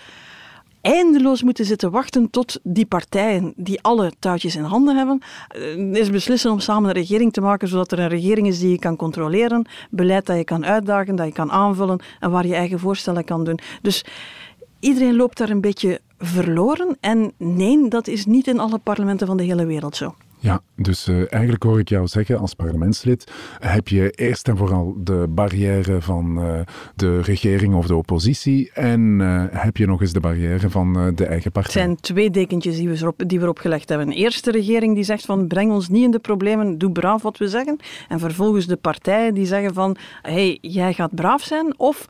eindeloos 0.81 1.43
moeten 1.43 1.65
zitten 1.65 1.91
wachten 1.91 2.29
tot 2.29 2.59
die 2.63 2.85
partijen 2.85 3.53
die 3.55 3.81
alle 3.81 4.11
touwtjes 4.19 4.55
in 4.55 4.63
handen 4.63 4.95
hebben, 4.95 5.21
is 5.95 6.09
beslissen 6.09 6.51
om 6.51 6.59
samen 6.59 6.89
een 6.89 6.95
regering 6.95 7.33
te 7.33 7.41
maken, 7.41 7.67
zodat 7.67 7.91
er 7.91 7.99
een 7.99 8.07
regering 8.07 8.47
is 8.47 8.59
die 8.59 8.69
je 8.69 8.79
kan 8.79 8.95
controleren, 8.95 9.65
beleid 9.89 10.25
dat 10.25 10.37
je 10.37 10.43
kan 10.43 10.65
uitdagen, 10.65 11.15
dat 11.15 11.25
je 11.25 11.33
kan 11.33 11.51
aanvullen 11.51 11.99
en 12.19 12.31
waar 12.31 12.47
je 12.47 12.55
eigen 12.55 12.79
voorstellen 12.79 13.23
kan 13.23 13.43
doen. 13.43 13.59
Dus 13.81 14.05
iedereen 14.79 15.15
loopt 15.15 15.37
daar 15.37 15.49
een 15.49 15.61
beetje 15.61 15.99
verloren 16.17 16.97
en 16.99 17.31
nee, 17.37 17.87
dat 17.87 18.07
is 18.07 18.25
niet 18.25 18.47
in 18.47 18.59
alle 18.59 18.77
parlementen 18.77 19.27
van 19.27 19.37
de 19.37 19.43
hele 19.43 19.65
wereld 19.65 19.95
zo. 19.95 20.15
Ja, 20.43 20.61
dus 20.75 21.07
uh, 21.07 21.15
eigenlijk 21.29 21.63
hoor 21.63 21.79
ik 21.79 21.89
jou 21.89 22.07
zeggen, 22.07 22.39
als 22.39 22.53
parlementslid 22.53 23.31
heb 23.59 23.87
je 23.87 24.11
eerst 24.11 24.47
en 24.47 24.57
vooral 24.57 24.95
de 24.97 25.25
barrière 25.29 26.01
van 26.01 26.45
uh, 26.45 26.59
de 26.95 27.21
regering 27.21 27.73
of 27.73 27.87
de 27.87 27.95
oppositie 27.95 28.71
en 28.73 29.19
uh, 29.19 29.43
heb 29.49 29.77
je 29.77 29.85
nog 29.85 30.01
eens 30.01 30.13
de 30.13 30.19
barrière 30.19 30.69
van 30.69 31.11
de 31.15 31.25
eigen 31.25 31.51
partij. 31.51 31.81
Het 31.81 31.81
zijn 31.81 31.95
twee 31.95 32.29
dekentjes 32.29 32.75
die 32.75 32.89
we, 32.89 32.95
erop, 32.95 33.23
die 33.27 33.37
we 33.37 33.43
erop 33.43 33.59
gelegd 33.59 33.89
hebben. 33.89 34.11
Eerst 34.11 34.45
de 34.45 34.51
regering 34.51 34.95
die 34.95 35.03
zegt 35.03 35.25
van 35.25 35.47
breng 35.47 35.71
ons 35.71 35.89
niet 35.89 36.03
in 36.03 36.11
de 36.11 36.19
problemen, 36.19 36.77
doe 36.77 36.91
braaf 36.91 37.21
wat 37.21 37.37
we 37.37 37.47
zeggen. 37.47 37.77
En 38.07 38.19
vervolgens 38.19 38.65
de 38.65 38.77
partijen 38.77 39.33
die 39.33 39.45
zeggen 39.45 39.73
van 39.73 39.95
hey, 40.21 40.57
jij 40.61 40.93
gaat 40.93 41.15
braaf 41.15 41.41
zijn 41.41 41.79
of 41.79 42.07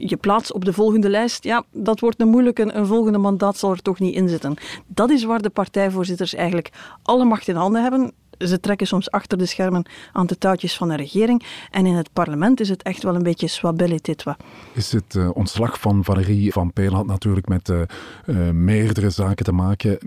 je 0.00 0.16
plaats 0.16 0.52
op 0.52 0.64
de 0.64 0.72
volgende 0.72 1.08
lijst, 1.08 1.44
ja, 1.44 1.64
dat 1.72 2.00
wordt 2.00 2.20
een 2.20 2.28
moeilijke. 2.28 2.74
Een 2.74 2.86
volgende 2.86 3.18
mandaat 3.18 3.56
zal 3.56 3.70
er 3.70 3.82
toch 3.82 3.98
niet 3.98 4.14
in 4.14 4.28
zitten. 4.28 4.54
Dat 4.86 5.10
is 5.10 5.24
waar 5.24 5.42
de 5.42 5.50
partijvoorzitters 5.50 6.34
eigenlijk 6.34 6.70
alle 7.02 7.24
macht 7.24 7.48
in 7.48 7.56
handen 7.56 7.82
hebben. 7.82 8.12
Ze 8.38 8.60
trekken 8.60 8.86
soms 8.86 9.10
achter 9.10 9.38
de 9.38 9.46
schermen 9.46 9.86
aan 10.12 10.26
de 10.26 10.38
touwtjes 10.38 10.76
van 10.76 10.88
de 10.88 10.96
regering. 10.96 11.42
En 11.70 11.86
in 11.86 11.94
het 11.94 12.12
parlement 12.12 12.60
is 12.60 12.68
het 12.68 12.82
echt 12.82 13.02
wel 13.02 13.14
een 13.14 13.22
beetje 13.22 13.46
swabelle 13.48 14.00
tetwa. 14.00 14.36
Is 14.74 14.92
het 14.92 15.14
uh, 15.14 15.30
ontslag 15.32 15.80
van 15.80 16.04
Valerie 16.04 16.52
van 16.52 16.72
Peel 16.72 16.92
had 16.92 17.06
natuurlijk 17.06 17.48
met 17.48 17.68
uh, 17.68 17.80
uh, 18.26 18.50
meerdere 18.50 19.10
zaken 19.10 19.44
te 19.44 19.52
maken. 19.52 19.98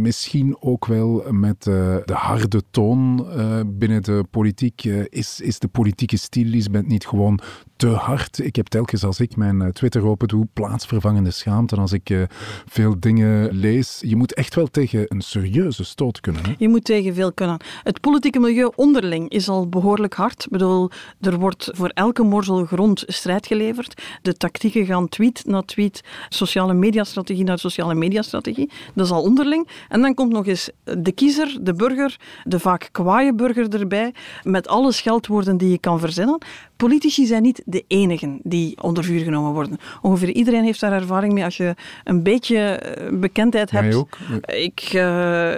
Misschien 0.00 0.56
ook 0.60 0.86
wel 0.86 1.24
met 1.30 1.62
de 1.62 2.02
harde 2.12 2.62
toon 2.70 3.26
binnen 3.66 4.02
de 4.02 4.24
politiek. 4.30 4.84
is, 5.08 5.40
is 5.40 5.58
de 5.58 5.68
politieke 5.68 6.16
stil, 6.16 6.44
Lisbeth, 6.44 6.86
niet 6.86 7.06
gewoon 7.06 7.40
te 7.82 7.88
hard. 7.88 8.38
Ik 8.38 8.56
heb 8.56 8.66
telkens 8.66 9.04
als 9.04 9.20
ik 9.20 9.36
mijn 9.36 9.60
uh, 9.60 9.68
Twitter 9.68 10.06
open 10.06 10.28
doe, 10.28 10.46
plaatsvervangende 10.52 11.30
schaamte. 11.30 11.76
Als 11.76 11.92
ik 11.92 12.10
uh, 12.10 12.22
veel 12.66 13.00
dingen 13.00 13.52
lees. 13.52 14.02
Je 14.04 14.16
moet 14.16 14.34
echt 14.34 14.54
wel 14.54 14.66
tegen 14.66 15.04
een 15.08 15.20
serieuze 15.20 15.84
stoot 15.84 16.20
kunnen. 16.20 16.44
Hè? 16.44 16.54
Je 16.58 16.68
moet 16.68 16.84
tegen 16.84 17.14
veel 17.14 17.32
kunnen. 17.32 17.56
Het 17.82 18.00
politieke 18.00 18.38
milieu 18.38 18.70
onderling 18.74 19.30
is 19.30 19.48
al 19.48 19.68
behoorlijk 19.68 20.14
hard. 20.14 20.44
Ik 20.44 20.50
bedoel, 20.50 20.90
er 21.20 21.38
wordt 21.38 21.70
voor 21.72 21.88
elke 21.88 22.22
morsel 22.22 22.64
grond 22.64 23.04
strijd 23.06 23.46
geleverd. 23.46 24.02
De 24.22 24.34
tactieken 24.34 24.86
gaan 24.86 25.08
tweet 25.08 25.42
na 25.46 25.62
tweet, 25.62 26.00
sociale 26.28 26.74
mediastrategie 26.74 27.44
naar 27.44 27.58
sociale 27.58 27.94
mediastrategie. 27.94 28.70
Dat 28.94 29.06
is 29.06 29.12
al 29.12 29.22
onderling. 29.22 29.68
En 29.88 30.00
dan 30.00 30.14
komt 30.14 30.32
nog 30.32 30.46
eens 30.46 30.70
de 30.82 31.12
kiezer, 31.12 31.58
de 31.60 31.74
burger, 31.74 32.16
de 32.44 32.58
vaak 32.58 32.88
kwaaie 32.92 33.34
burger 33.34 33.74
erbij, 33.74 34.14
met 34.42 34.68
alle 34.68 34.92
scheldwoorden 34.92 35.56
die 35.56 35.70
je 35.70 35.78
kan 35.78 36.00
verzinnen. 36.00 36.38
Politici 36.82 37.26
zijn 37.26 37.42
niet 37.42 37.62
de 37.64 37.84
enigen 37.86 38.40
die 38.42 38.82
onder 38.82 39.04
vuur 39.04 39.20
genomen 39.20 39.52
worden. 39.52 39.78
Ongeveer 40.00 40.30
iedereen 40.30 40.64
heeft 40.64 40.80
daar 40.80 40.92
ervaring 40.92 41.32
mee. 41.32 41.44
Als 41.44 41.56
je 41.56 41.74
een 42.04 42.22
beetje 42.22 42.82
bekendheid 43.12 43.70
hebt. 43.70 43.94
Ook? 43.94 44.18
Ik, 44.46 44.92
uh, 44.92 45.52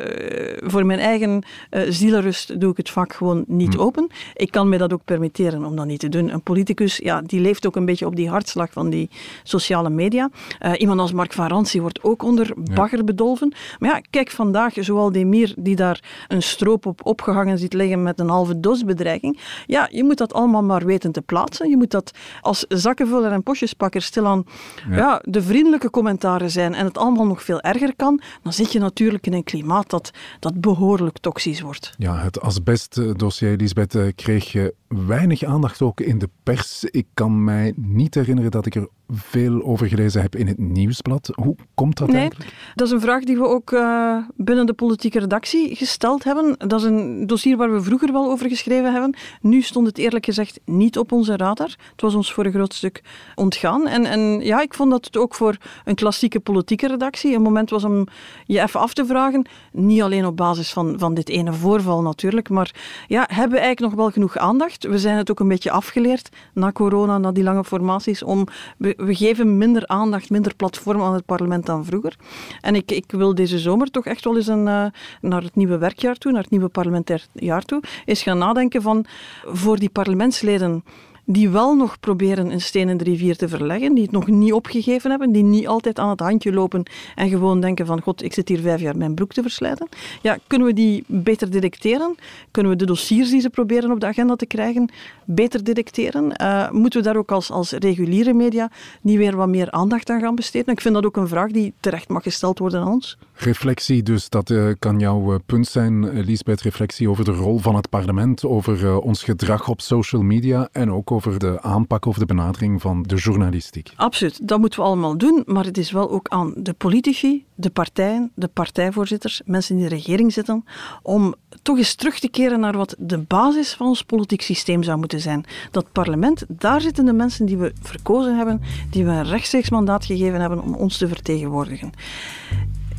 voor 0.57 0.87
mijn 0.87 0.99
eigen 0.99 1.43
uh, 1.71 1.83
zielenrust 1.89 2.61
doe 2.61 2.71
ik 2.71 2.77
het 2.77 2.91
vak 2.91 3.13
gewoon 3.13 3.45
niet 3.47 3.75
hm. 3.75 3.81
open. 3.81 4.11
Ik 4.35 4.51
kan 4.51 4.69
me 4.69 4.79
dat 4.79 4.93
ook 4.93 5.05
permitteren 5.05 5.65
om 5.65 5.77
dat 5.77 5.87
niet 5.87 6.01
te 6.01 6.09
doen. 6.09 6.33
Een 6.33 6.43
politicus, 6.43 6.97
ja, 6.97 7.23
die 7.23 7.41
leeft 7.41 7.67
ook 7.67 7.77
een 7.77 7.85
beetje 7.85 8.07
op 8.07 8.17
die 8.17 8.29
hartslag 8.29 8.73
van 8.73 8.91
die 8.91 9.11
sociale 9.43 9.91
media. 9.91 10.31
Uh, 10.63 10.73
iemand 10.79 11.01
als 11.01 11.13
Mark 11.13 11.33
van 11.33 11.67
wordt 11.73 12.03
ook 12.03 12.23
onder 12.23 12.53
bagger 12.75 13.05
bedolven. 13.05 13.53
Maar 13.79 13.91
ja, 13.91 14.01
kijk 14.11 14.31
vandaag, 14.31 14.73
zoal 14.77 15.13
Demir, 15.13 15.55
die 15.59 15.77
daar 15.77 16.27
een 16.29 16.43
stroop 16.43 16.87
op 16.87 17.07
opgehangen 17.07 17.59
ziet 17.59 17.73
liggen 17.73 18.03
met 18.03 18.21
een 18.21 18.29
halve 18.29 18.61
dosbedreiging. 18.61 19.41
Ja, 19.67 19.89
je 19.91 20.05
moet 20.05 20.19
dat 20.19 20.33
allemaal 20.33 20.63
maar 20.63 20.85
weten 20.85 21.13
te 21.15 21.23
plaatsen. 21.23 21.69
Je 21.69 21.77
moet 21.77 21.91
dat 21.91 22.11
als 22.41 22.65
zakkenvuller 22.69 23.33
en 23.33 23.43
postjespakker 23.43 24.03
stilaan 24.03 24.45
ja. 24.89 24.97
ja. 24.97 25.23
de 25.23 25.43
vriendelijke 25.43 25.91
commentaren 25.91 26.51
zijn 26.51 26.75
en 26.75 26.85
het 26.85 26.99
allemaal 26.99 27.27
nog 27.27 27.43
veel 27.43 27.61
erger 27.61 27.97
kan, 27.97 28.21
dan 28.43 28.53
zit 28.53 28.73
je 28.73 28.79
natuurlijk 28.79 29.27
in 29.27 29.33
een 29.33 29.45
klimaat 29.45 29.91
dat, 29.91 30.11
dat 30.41 30.61
behoorlijk 30.61 31.19
toxisch 31.19 31.61
wordt. 31.61 31.95
Ja, 31.99 32.17
het 32.17 32.41
asbestdossier, 32.41 33.57
Lisbeth, 33.57 33.95
eh, 33.95 34.07
kreeg 34.15 34.55
weinig 34.89 35.43
aandacht 35.43 35.83
ook 35.83 36.01
in 36.01 36.19
de 36.19 36.29
pers. 36.43 36.85
Ik 36.85 37.07
kan 37.15 37.45
mij 37.45 37.73
niet 37.77 38.15
herinneren 38.15 38.51
dat 38.51 38.67
ik 38.67 38.75
er 38.75 38.89
veel 39.09 39.63
over 39.63 39.87
gelezen 39.87 40.21
heb 40.21 40.37
in 40.37 40.47
het 40.47 40.59
nieuwsblad. 40.59 41.31
Hoe 41.35 41.57
komt 41.75 41.99
dat 41.99 42.09
nee, 42.09 42.21
eigenlijk? 42.21 42.53
Dat 42.75 42.87
is 42.87 42.93
een 42.93 43.01
vraag 43.01 43.25
die 43.25 43.37
we 43.37 43.47
ook 43.47 43.71
uh, 43.71 44.17
binnen 44.37 44.67
de 44.67 44.73
politieke 44.73 45.19
redactie 45.19 45.77
gesteld 45.77 46.25
hebben. 46.25 46.55
Dat 46.59 46.81
is 46.81 46.87
een 46.87 47.27
dossier 47.27 47.57
waar 47.57 47.73
we 47.73 47.83
vroeger 47.83 48.13
wel 48.13 48.31
over 48.31 48.49
geschreven 48.49 48.93
hebben. 48.93 49.17
Nu 49.41 49.63
stond 49.63 49.87
het 49.87 49.99
eerlijk 49.99 50.25
gezegd 50.25 50.61
niet 50.65 50.99
op 50.99 51.13
onze 51.13 51.37
radar. 51.37 51.75
Het 51.91 52.01
was 52.01 52.15
ons 52.15 52.33
voor 52.33 52.45
een 52.45 52.53
groot 52.53 52.75
stuk 52.75 53.03
ontgaan. 53.35 53.87
En, 53.87 54.05
en 54.05 54.41
ja, 54.41 54.61
ik 54.61 54.75
vond 54.75 54.91
dat 54.91 55.05
het 55.05 55.17
ook 55.17 55.35
voor 55.35 55.57
een 55.85 55.95
klassieke 55.95 56.41
politieke 56.41 56.87
redactie 56.87 57.35
een 57.35 57.43
moment 57.43 57.71
was 57.71 57.85
om 57.85 58.07
je 58.47 58.61
even 58.61 58.81
af 58.81 58.95
te 58.95 59.07
vragen. 59.07 59.47
Niet 59.73 60.03
alleen 60.03 60.27
op 60.27 60.37
basis 60.37 60.73
van, 60.73 60.99
van 60.99 61.15
dit 61.15 61.29
ene 61.29 61.53
voorval 61.53 62.03
natuurlijk, 62.03 62.49
maar 62.49 62.75
ja, 63.07 63.25
hebben 63.33 63.59
we 63.59 63.65
eigenlijk 63.65 63.95
nog 63.95 64.03
wel 64.05 64.11
genoeg 64.11 64.37
aandacht? 64.37 64.85
We 64.85 64.99
zijn 64.99 65.17
het 65.17 65.31
ook 65.31 65.41
een 65.41 65.49
beetje 65.49 65.71
afgeleerd 65.71 66.29
na 66.53 66.73
corona, 66.73 67.19
na 67.19 67.33
die 67.33 67.45
lange 67.45 67.65
formaties, 67.65 68.23
om 68.23 68.47
we, 68.97 69.15
geven 69.15 69.59
minder 69.59 69.87
aandacht, 69.87 70.31
minder 70.31 70.55
platform 70.55 71.03
aan 71.03 71.15
het 71.15 71.25
parlement 71.25 71.67
dan 71.67 71.85
vroeger. 71.85 72.17
En 72.61 72.75
ik, 72.75 72.91
ik 72.91 73.05
wil 73.13 73.35
deze 73.35 73.59
zomer 73.59 73.91
toch 73.91 74.07
echt 74.07 74.25
wel 74.25 74.37
eens 74.37 74.47
een, 74.47 74.67
uh, 74.67 74.87
naar 75.21 75.43
het 75.43 75.55
nieuwe 75.55 75.79
werkjaar 75.79 76.17
toe, 76.17 76.33
naar 76.33 76.43
het 76.43 76.51
nieuwe 76.51 76.69
parlementair 76.69 77.27
jaar 77.33 77.65
toe, 77.65 77.83
eens 78.05 78.23
gaan 78.23 78.39
nadenken 78.39 78.83
van 78.83 79.05
voor 79.45 79.79
die 79.79 79.91
parlementsleden 79.91 80.85
die 81.27 81.49
wel 81.49 81.75
nog 81.75 82.01
proberen 82.01 82.51
een 82.51 82.61
steen 82.61 82.89
in 82.89 82.97
de 82.97 83.05
rivier 83.05 83.37
te 83.37 83.49
verleggen, 83.49 83.95
die 83.95 84.03
het 84.03 84.13
nog 84.13 84.27
niet 84.27 84.53
opgegeven 84.53 85.11
hebben, 85.11 85.33
die 85.33 85.43
niet 85.43 85.67
altijd 85.67 85.99
aan 85.99 86.09
het 86.09 86.21
handje 86.21 86.53
lopen 86.53 86.83
en 87.15 87.29
gewoon 87.29 87.61
denken 87.61 87.87
van 87.87 88.01
god, 88.01 88.23
ik 88.23 88.33
zit 88.33 88.49
hier 88.49 88.61
vijf 88.61 88.81
jaar 88.81 88.97
mijn 88.97 89.15
broek 89.15 89.33
te 89.33 89.43
verslijten. 89.43 89.89
Ja, 90.23 90.39
kunnen 90.47 90.67
we 90.67 90.75
die 90.75 91.05
beter 91.07 91.51
detecteren? 91.51 92.15
Kunnen 92.51 92.73
we 92.73 92.79
de 92.79 92.87
dossiers 92.87 93.31
die 93.31 93.41
ze 93.41 93.51
proberen 93.51 93.91
op 93.91 94.01
de 94.01 94.07
agenda 94.07 94.37
te 94.37 94.47
krijgen 94.47 94.93
beter 95.25 95.65
detecteren? 95.65 96.33
Uh, 96.43 96.71
moeten 96.71 97.01
we 97.01 97.07
daar 97.07 97.17
ook 97.17 97.33
als, 97.33 97.51
als 97.51 97.73
reguliere 97.73 98.33
media 98.33 98.71
niet 99.01 99.17
weer 99.17 99.37
wat 99.37 99.49
meer 99.49 99.71
aandacht 99.71 100.11
aan 100.11 100.21
gaan 100.21 100.35
besteden? 100.35 100.73
Ik 100.73 100.81
vind 100.81 100.95
dat 100.95 101.05
ook 101.05 101.17
een 101.17 101.29
vraag 101.29 101.51
die 101.51 101.73
terecht 101.81 102.09
mag 102.09 102.23
gesteld 102.23 102.59
worden 102.59 102.81
aan 102.81 102.93
ons. 102.93 103.19
Reflectie, 103.33 104.03
dus 104.03 104.29
dat 104.29 104.51
uh, 104.51 104.73
kan 104.79 104.99
jouw 104.99 105.33
uh, 105.33 105.39
punt 105.47 105.67
zijn, 105.67 106.23
Lisbeth. 106.25 106.63
Reflectie 106.63 107.09
over 107.09 107.25
de 107.25 107.33
rol 107.33 107.59
van 107.59 107.75
het 107.75 107.89
parlement, 107.89 108.45
over 108.45 109.01
ons 109.01 109.23
gedrag 109.23 109.69
op 109.69 109.81
social 109.81 110.23
media 110.23 110.69
en 110.73 110.91
ook 110.91 111.11
over 111.15 111.39
de 111.39 111.63
aanpak 111.63 112.05
of 112.05 112.19
de 112.19 112.27
benadering 112.27 112.81
van 112.81 113.03
de 113.03 113.17
journalistiek. 113.17 113.93
Absoluut, 113.97 114.49
dat 114.49 114.59
moeten 114.59 114.79
we 114.79 114.87
allemaal 114.87 115.19
doen, 115.19 115.43
maar 115.47 115.65
het 115.65 115.79
is 115.79 115.91
wel 115.91 116.11
ook 116.11 116.29
aan 116.29 116.53
de 116.57 116.73
politici, 116.73 117.45
de 117.55 117.71
partijen, 117.71 118.31
de 118.35 118.49
partijvoorzitters, 118.49 119.43
mensen 119.45 119.75
die 119.75 119.85
in 119.85 119.91
de 119.91 119.97
regering 119.97 120.33
zitten, 120.33 120.65
om 121.03 121.35
toch 121.63 121.79
eens 121.79 121.95
terug 121.95 122.19
te 122.19 122.29
keren 122.29 122.61
naar 122.61 122.77
wat 122.77 122.95
de 122.99 123.19
basis 123.19 123.75
van 123.75 123.87
ons 123.87 124.03
politiek 124.03 124.43
systeem 124.43 124.83
zou 124.83 124.99
moeten 124.99 125.21
zijn. 125.21 125.45
Dat 125.71 125.93
parlement, 125.93 126.45
daar 126.49 126.81
zitten 126.81 127.05
de 127.05 127.13
mensen 127.13 127.47
die 127.47 127.57
we 127.57 127.73
verkozen 127.83 128.37
hebben, 128.37 128.61
die 128.91 129.05
we 129.05 129.11
een 129.11 129.25
rechtstreeks 129.25 129.71
mandaat 129.71 130.05
gegeven 130.05 130.41
hebben 130.41 130.63
om 130.63 130.75
ons 130.75 130.99
te 130.99 131.09
vertegenwoordigen. 131.09 131.91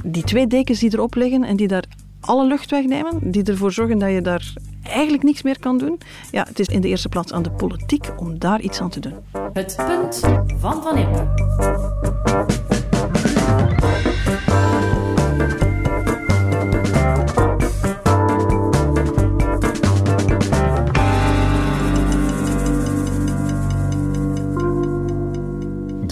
Die 0.04 0.24
twee 0.24 0.48
dekens 0.48 0.80
die 0.80 0.94
erop 0.94 1.16
liggen 1.16 1.44
en 1.44 1.56
die 1.56 1.68
daar 1.68 1.86
alle 2.26 2.48
lucht 2.48 2.72
wegnemen, 2.72 3.32
die 3.32 3.44
ervoor 3.44 3.72
zorgen 3.72 4.00
dat 4.00 4.12
je 4.12 4.22
daar 4.22 4.54
eigenlijk 4.82 5.24
niks 5.24 5.42
meer 5.42 5.60
kan 5.60 5.78
doen. 5.78 6.00
Ja, 6.32 6.46
het 6.48 6.60
is 6.60 6.68
in 6.68 6.82
de 6.82 6.88
eerste 6.88 7.10
plaats 7.10 7.34
aan 7.34 7.44
de 7.44 7.52
politiek 7.52 8.12
om 8.18 8.40
daar 8.40 8.62
iets 8.62 8.82
aan 8.82 8.90
te 8.90 9.00
doen. 9.00 9.14
Het 9.54 9.76
punt 9.76 10.20
van 10.60 10.84
Van 10.84 10.98
Impe. 10.98 11.34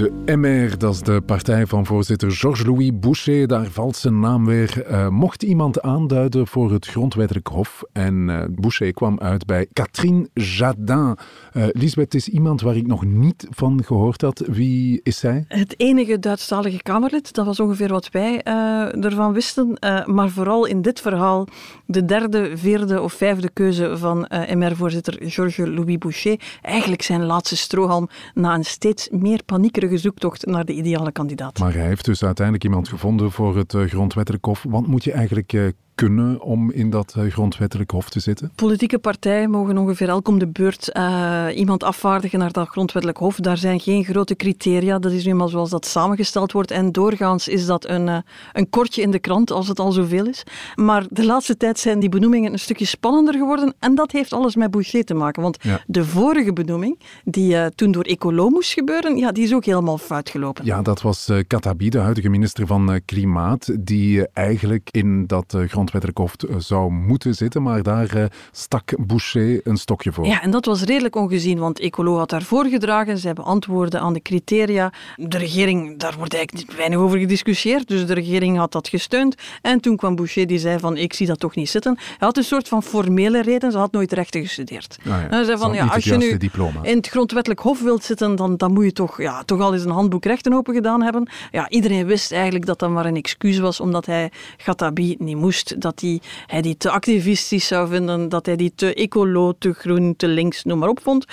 De 0.03 0.35
MR, 0.35 0.77
dat 0.77 0.93
is 0.93 1.01
de 1.01 1.21
partij 1.21 1.67
van 1.67 1.85
voorzitter 1.85 2.31
Georges-Louis 2.31 2.91
Boucher, 2.93 3.47
daar 3.47 3.65
valt 3.65 3.95
zijn 3.95 4.19
naam 4.19 4.45
weer. 4.45 4.91
Uh, 4.91 5.07
mocht 5.07 5.43
iemand 5.43 5.81
aanduiden 5.81 6.47
voor 6.47 6.71
het 6.71 6.87
grondwettelijk 6.87 7.47
hof 7.47 7.83
en 7.91 8.27
uh, 8.29 8.43
Boucher 8.49 8.93
kwam 8.93 9.19
uit 9.19 9.45
bij 9.45 9.67
Catherine 9.73 10.27
Jadin. 10.33 11.17
Uh, 11.53 11.65
Lisbeth 11.71 12.13
is 12.13 12.27
iemand 12.27 12.61
waar 12.61 12.75
ik 12.75 12.87
nog 12.87 13.05
niet 13.05 13.47
van 13.49 13.83
gehoord 13.83 14.21
had. 14.21 14.43
Wie 14.47 14.99
is 15.03 15.17
zij? 15.17 15.45
Het 15.47 15.79
enige 15.79 16.19
Duitsstalige 16.19 16.81
Kamerlid, 16.81 17.33
dat 17.33 17.45
was 17.45 17.59
ongeveer 17.59 17.89
wat 17.89 18.09
wij 18.11 18.43
ervan 18.43 19.33
wisten. 19.33 19.77
maar 20.05 20.29
vooral 20.29 20.65
in 20.65 20.81
dit 20.81 21.01
verhaal 21.01 21.47
de 21.85 22.05
derde, 22.05 22.57
vierde 22.57 23.01
of 23.01 23.13
vijfde 23.13 23.49
keuze 23.49 23.97
van 23.97 24.27
MR-voorzitter 24.53 25.17
Georges-Louis 25.19 25.97
Boucher. 25.97 26.39
Eigenlijk 26.61 27.01
zijn 27.01 27.25
laatste 27.25 27.57
strohalm 27.57 28.09
na 28.33 28.53
een 28.53 28.65
steeds 28.65 29.09
meer 29.09 29.43
paniekerige 29.45 29.91
zoektocht 29.97 30.45
naar 30.45 30.65
de 30.65 30.73
ideale 30.73 31.11
kandidaat. 31.11 31.59
Maar 31.59 31.73
hij 31.73 31.87
heeft 31.87 32.05
dus 32.05 32.23
uiteindelijk 32.23 32.65
iemand 32.65 32.89
gevonden 32.89 33.31
voor 33.31 33.57
het 33.57 33.73
eh, 33.73 33.81
grondwettelijk 33.81 34.45
hof. 34.45 34.65
Wat 34.69 34.87
moet 34.87 35.03
je 35.03 35.11
eigenlijk 35.11 35.53
eh, 35.53 35.61
kunnen 35.95 36.41
om 36.41 36.71
in 36.71 36.89
dat 36.89 37.13
eh, 37.17 37.31
grondwettelijk 37.31 37.91
hof 37.91 38.09
te 38.09 38.19
zitten? 38.19 38.51
Politieke 38.55 38.99
partijen 38.99 39.49
mogen 39.49 39.77
ongeveer 39.77 40.09
elk 40.09 40.27
om 40.27 40.39
de 40.39 40.47
beurt 40.47 40.89
uh, 40.93 41.47
iemand 41.55 41.83
afvaardigen 41.83 42.39
naar 42.39 42.51
dat 42.51 42.67
grondwettelijk 42.67 43.19
hof. 43.19 43.35
Daar 43.35 43.57
zijn 43.57 43.79
geen 43.79 44.03
grote 44.03 44.35
criteria. 44.35 44.99
Dat 44.99 45.11
is 45.11 45.25
nu 45.25 45.33
maar 45.33 45.49
zoals 45.49 45.69
dat 45.69 45.85
samengesteld 45.85 46.51
wordt. 46.51 46.71
En 46.71 46.91
doorgaans 46.91 47.47
is 47.47 47.65
dat 47.65 47.89
een, 47.89 48.07
uh, 48.07 48.17
een 48.53 48.69
kortje 48.69 49.01
in 49.01 49.11
de 49.11 49.19
krant, 49.19 49.51
als 49.51 49.67
het 49.67 49.79
al 49.79 49.91
zoveel 49.91 50.25
is. 50.25 50.43
Maar 50.75 51.05
de 51.09 51.25
laatste 51.25 51.57
tijd 51.57 51.79
zijn 51.79 51.99
die 51.99 52.09
benoemingen 52.09 52.51
een 52.53 52.59
stukje 52.59 52.85
spannender 52.85 53.33
geworden. 53.33 53.73
En 53.79 53.95
dat 53.95 54.11
heeft 54.11 54.33
alles 54.33 54.55
met 54.55 54.71
Boucher 54.71 55.05
te 55.05 55.13
maken. 55.13 55.41
Want 55.41 55.57
ja. 55.61 55.81
de 55.87 56.05
vorige 56.05 56.53
benoeming, 56.53 56.99
die 57.23 57.75
toen 57.75 57.91
door 57.91 58.03
Ecolo 58.03 58.49
moest 58.49 58.73
gebeuren, 58.73 59.17
ja, 59.17 59.31
die 59.31 59.43
is 59.43 59.53
ook 59.53 59.65
helemaal 59.65 59.97
fout 59.97 60.29
gelopen. 60.29 60.65
Ja, 60.65 60.81
dat 60.81 61.01
was 61.01 61.31
Katabi, 61.47 61.89
de 61.89 61.99
huidige 61.99 62.29
minister 62.29 62.67
van 62.67 63.01
Klimaat, 63.05 63.75
die 63.79 64.27
eigenlijk 64.27 64.87
in 64.91 65.27
dat 65.27 65.45
grondwettelijk 65.47 65.82
grondwettelijk 65.87 66.17
hof 66.17 66.35
eh, 66.49 66.55
zou 66.59 66.91
moeten 66.91 67.35
zitten, 67.35 67.61
maar 67.63 67.83
daar 67.83 68.17
uh, 68.17 68.25
stak 68.51 68.93
Boucher 68.97 69.61
een 69.63 69.77
stokje 69.77 70.11
voor. 70.11 70.25
Ja, 70.25 70.41
en 70.41 70.51
dat 70.51 70.65
was 70.65 70.81
redelijk 70.81 71.15
ongezien, 71.15 71.59
want 71.59 71.79
Ecolo 71.79 72.17
had 72.17 72.29
daar 72.29 72.41
voorgedragen, 72.41 73.17
zij 73.17 73.33
beantwoordden 73.33 74.01
aan 74.01 74.13
de 74.13 74.21
criteria. 74.21 74.93
De 75.15 75.37
regering, 75.37 75.99
daar 75.99 76.13
wordt 76.17 76.33
eigenlijk 76.33 76.71
weinig 76.71 76.99
over 76.99 77.19
gediscussieerd, 77.19 77.87
dus 77.87 78.05
de 78.05 78.13
regering 78.13 78.57
had 78.57 78.71
dat 78.71 78.87
gesteund. 78.87 79.35
En 79.61 79.79
toen 79.79 79.95
kwam 79.95 80.15
Boucher, 80.15 80.47
die 80.47 80.59
zei 80.59 80.79
van, 80.79 80.97
ik 80.97 81.13
zie 81.13 81.27
dat 81.27 81.39
toch 81.39 81.55
niet 81.55 81.69
zitten. 81.69 81.95
Hij 81.97 82.15
had 82.19 82.37
een 82.37 82.43
soort 82.43 82.67
van 82.67 82.83
formele 82.83 83.41
reden, 83.41 83.71
ze 83.71 83.77
had 83.77 83.91
nooit 83.91 84.11
rechten 84.11 84.41
gestudeerd. 84.41 84.97
Ah, 84.99 85.05
ja. 85.05 85.27
Hij 85.29 85.43
zei 85.43 85.57
van, 85.57 85.73
ja, 85.73 85.85
als 85.85 86.03
je 86.03 86.17
nu 86.17 86.37
diploma. 86.37 86.83
in 86.83 86.97
het 86.97 87.07
grondwettelijk 87.07 87.61
hof 87.61 87.81
wilt 87.81 88.03
zitten, 88.03 88.35
dan, 88.35 88.57
dan 88.57 88.73
moet 88.73 88.83
je 88.83 88.93
toch, 88.93 89.21
ja, 89.21 89.43
toch 89.43 89.61
al 89.61 89.73
eens 89.73 89.83
een 89.83 89.91
handboek 89.91 90.25
rechten 90.25 90.53
open 90.53 90.73
gedaan 90.73 91.01
hebben. 91.01 91.29
Ja, 91.51 91.69
iedereen 91.69 92.05
wist 92.05 92.31
eigenlijk 92.31 92.65
dat 92.65 92.79
dat 92.79 92.89
maar 92.89 93.05
een 93.05 93.15
excuus 93.15 93.59
was, 93.59 93.79
omdat 93.79 94.05
hij 94.05 94.31
Gatabi 94.57 95.15
niet 95.19 95.37
moest 95.37 95.72
dat 95.77 96.01
hij, 96.01 96.21
die 96.61 96.77
te 96.77 96.89
activistisch 96.89 97.67
zou 97.67 97.89
vinden, 97.89 98.29
dat 98.29 98.45
hij 98.45 98.55
die 98.55 98.71
te 98.75 98.93
ecolo, 98.93 99.53
te 99.57 99.73
groen, 99.73 100.15
te 100.15 100.27
links, 100.27 100.63
noem 100.63 100.79
maar 100.79 100.89
op 100.89 100.99
vond. 101.01 101.25
Uh, 101.29 101.31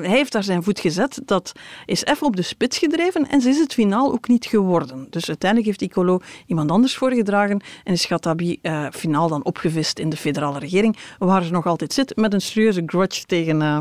hij 0.00 0.08
heeft 0.08 0.32
daar 0.32 0.44
zijn 0.44 0.62
voet 0.62 0.80
gezet. 0.80 1.20
Dat 1.24 1.52
is 1.86 2.04
even 2.04 2.26
op 2.26 2.36
de 2.36 2.42
spits 2.42 2.78
gedreven 2.78 3.28
en 3.28 3.40
ze 3.40 3.48
is 3.48 3.58
het 3.58 3.74
finaal 3.74 4.12
ook 4.12 4.28
niet 4.28 4.46
geworden. 4.46 5.06
Dus 5.10 5.28
uiteindelijk 5.28 5.70
heeft 5.70 5.92
Ecolo 5.92 6.20
iemand 6.46 6.70
anders 6.70 6.96
voorgedragen 6.96 7.62
en 7.84 7.92
is 7.92 8.04
Gatabi 8.04 8.58
uh, 8.62 8.86
finaal 8.92 9.28
dan 9.28 9.44
opgevist 9.44 9.98
in 9.98 10.08
de 10.08 10.16
federale 10.16 10.58
regering, 10.58 10.96
waar 11.18 11.42
ze 11.42 11.52
nog 11.52 11.66
altijd 11.66 11.92
zit 11.92 12.16
met 12.16 12.32
een 12.32 12.40
serieuze 12.40 12.82
grudge 12.86 13.24
tegen, 13.24 13.60
uh, 13.60 13.78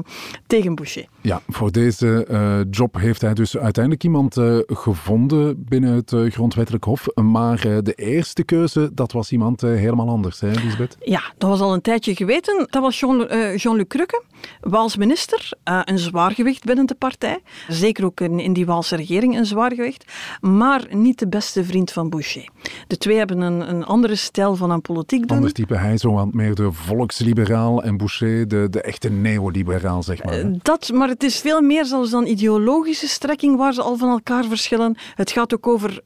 tegen 0.47 0.75
Boucher. 0.75 1.05
Ja, 1.21 1.41
voor 1.47 1.71
deze 1.71 2.67
job 2.69 2.97
heeft 2.97 3.21
hij 3.21 3.33
dus 3.33 3.57
uiteindelijk 3.57 4.03
iemand 4.03 4.35
gevonden 4.65 5.63
binnen 5.63 5.93
het 5.93 6.15
grondwettelijk 6.33 6.83
hof. 6.83 7.07
Maar 7.15 7.83
de 7.83 7.93
eerste 7.93 8.43
keuze, 8.43 8.89
dat 8.93 9.11
was 9.11 9.31
iemand 9.31 9.61
helemaal 9.83 10.09
anders, 10.09 10.39
hè, 10.39 10.49
Elisabeth? 10.49 10.97
Ja, 10.99 11.21
dat 11.37 11.49
was 11.49 11.59
al 11.59 11.73
een 11.73 11.81
tijdje 11.81 12.15
geweten. 12.15 12.67
Dat 12.69 12.81
was 12.81 12.99
Jean, 12.99 13.27
uh, 13.31 13.57
Jean-Luc 13.57 13.87
Crukke, 13.87 14.23
Waals 14.61 14.97
minister. 14.97 15.49
Uh, 15.69 15.79
een 15.83 15.99
zwaargewicht 15.99 16.63
binnen 16.63 16.85
de 16.85 16.95
partij. 16.95 17.39
Zeker 17.67 18.05
ook 18.05 18.19
in, 18.19 18.39
in 18.39 18.53
die 18.53 18.65
Waalse 18.65 18.95
regering 18.95 19.37
een 19.37 19.45
zwaargewicht. 19.45 20.05
Maar 20.41 20.85
niet 20.89 21.19
de 21.19 21.27
beste 21.27 21.63
vriend 21.63 21.91
van 21.91 22.09
Boucher. 22.09 22.49
De 22.87 22.97
twee 22.97 23.17
hebben 23.17 23.41
een, 23.41 23.69
een 23.69 23.85
andere 23.85 24.15
stijl 24.15 24.55
van 24.55 24.71
aan 24.71 24.81
politiek 24.81 25.27
doen. 25.27 25.37
Ander 25.37 25.53
type, 25.53 25.77
hij 25.77 25.97
zo 25.97 26.17
aan 26.17 26.25
het 26.25 26.35
meer 26.35 26.55
de 26.55 26.71
volksliberaal 26.71 27.83
en 27.83 27.97
Boucher 27.97 28.47
de, 28.47 28.67
de 28.69 28.81
echte 28.81 29.09
neoliberaal, 29.09 30.03
zeg 30.03 30.23
maar. 30.23 30.39
Uh, 30.39 30.55
dat, 30.61 30.91
maar 30.93 31.07
het 31.07 31.23
is 31.23 31.39
veel 31.39 31.61
meer 31.61 31.85
zelfs 31.85 32.09
dan 32.09 32.25
ideologische 32.25 33.07
strekking 33.07 33.57
waar 33.57 33.73
ze 33.73 33.81
al 33.81 33.97
van 33.97 34.09
elkaar 34.09 34.45
verschillen. 34.45 34.97
Het 35.15 35.31
gaat 35.31 35.53
ook 35.53 35.67
over 35.67 36.01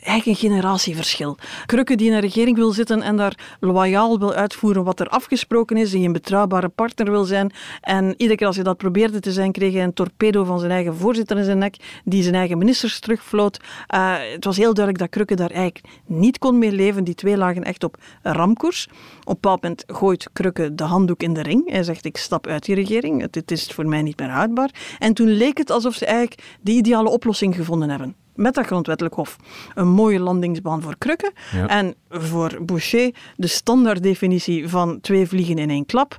eigen 0.00 0.34
generatieverschil. 0.34 1.36
Krukke 1.66 1.96
die 1.96 2.06
in 2.06 2.12
een 2.12 2.20
regering 2.20 2.56
wil 2.56 2.72
zitten 2.72 3.02
en 3.02 3.16
daar 3.20 3.56
loyaal 3.60 4.18
wil 4.18 4.32
uitvoeren 4.32 4.84
wat 4.84 5.00
er 5.00 5.08
afgesproken 5.08 5.76
is, 5.76 5.90
die 5.90 6.06
een 6.06 6.12
betrouwbare 6.12 6.68
partner 6.68 7.10
wil 7.10 7.24
zijn. 7.24 7.52
En 7.80 8.14
iedere 8.16 8.34
keer 8.34 8.46
als 8.46 8.56
hij 8.56 8.64
dat 8.64 8.76
probeerde 8.76 9.20
te 9.20 9.32
zijn, 9.32 9.52
kreeg 9.52 9.72
hij 9.72 9.82
een 9.82 9.92
torpedo 9.92 10.44
van 10.44 10.58
zijn 10.58 10.70
eigen 10.70 10.96
voorzitter 10.96 11.38
in 11.38 11.44
zijn 11.44 11.58
nek, 11.58 12.00
die 12.04 12.22
zijn 12.22 12.34
eigen 12.34 12.58
ministers 12.58 12.98
terugvloot. 13.00 13.60
Uh, 13.94 14.14
het 14.32 14.44
was 14.44 14.56
heel 14.56 14.74
duidelijk 14.74 14.98
dat 14.98 15.08
Krukke 15.08 15.34
daar 15.34 15.50
eigenlijk 15.50 15.84
niet 16.06 16.38
kon 16.38 16.58
meer 16.58 16.72
leven. 16.72 17.04
Die 17.04 17.14
twee 17.14 17.36
lagen 17.36 17.64
echt 17.64 17.84
op 17.84 17.96
ramkoers. 18.22 18.88
Op 18.90 19.26
een 19.26 19.34
bepaald 19.34 19.62
moment 19.62 19.84
gooit 19.86 20.30
Krukke 20.32 20.74
de 20.74 20.84
handdoek 20.84 21.22
in 21.22 21.34
de 21.34 21.42
ring. 21.42 21.70
Hij 21.70 21.82
zegt, 21.82 22.04
ik 22.04 22.16
stap 22.16 22.46
uit 22.46 22.64
die 22.64 22.74
regering, 22.74 23.28
het 23.32 23.50
is 23.50 23.66
voor 23.66 23.86
mij 23.86 24.02
niet 24.02 24.18
meer 24.18 24.30
houdbaar. 24.30 24.70
En 24.98 25.14
toen 25.14 25.28
leek 25.28 25.58
het 25.58 25.70
alsof 25.70 25.94
ze 25.94 26.06
eigenlijk 26.06 26.42
de 26.60 26.72
ideale 26.72 27.08
oplossing 27.08 27.54
gevonden 27.54 27.90
hebben 27.90 28.19
met 28.34 28.54
dat 28.54 28.66
grondwettelijk 28.66 29.14
hof. 29.14 29.36
Een 29.74 29.88
mooie 29.88 30.20
landingsbaan 30.20 30.82
voor 30.82 30.94
Krukke. 30.98 31.32
En 31.66 31.94
voor 32.08 32.58
Boucher 32.62 33.14
de 33.36 33.46
standaarddefinitie 33.46 34.68
van 34.68 35.00
twee 35.00 35.26
vliegen 35.26 35.58
in 35.58 35.70
één 35.70 35.86
klap. 35.86 36.16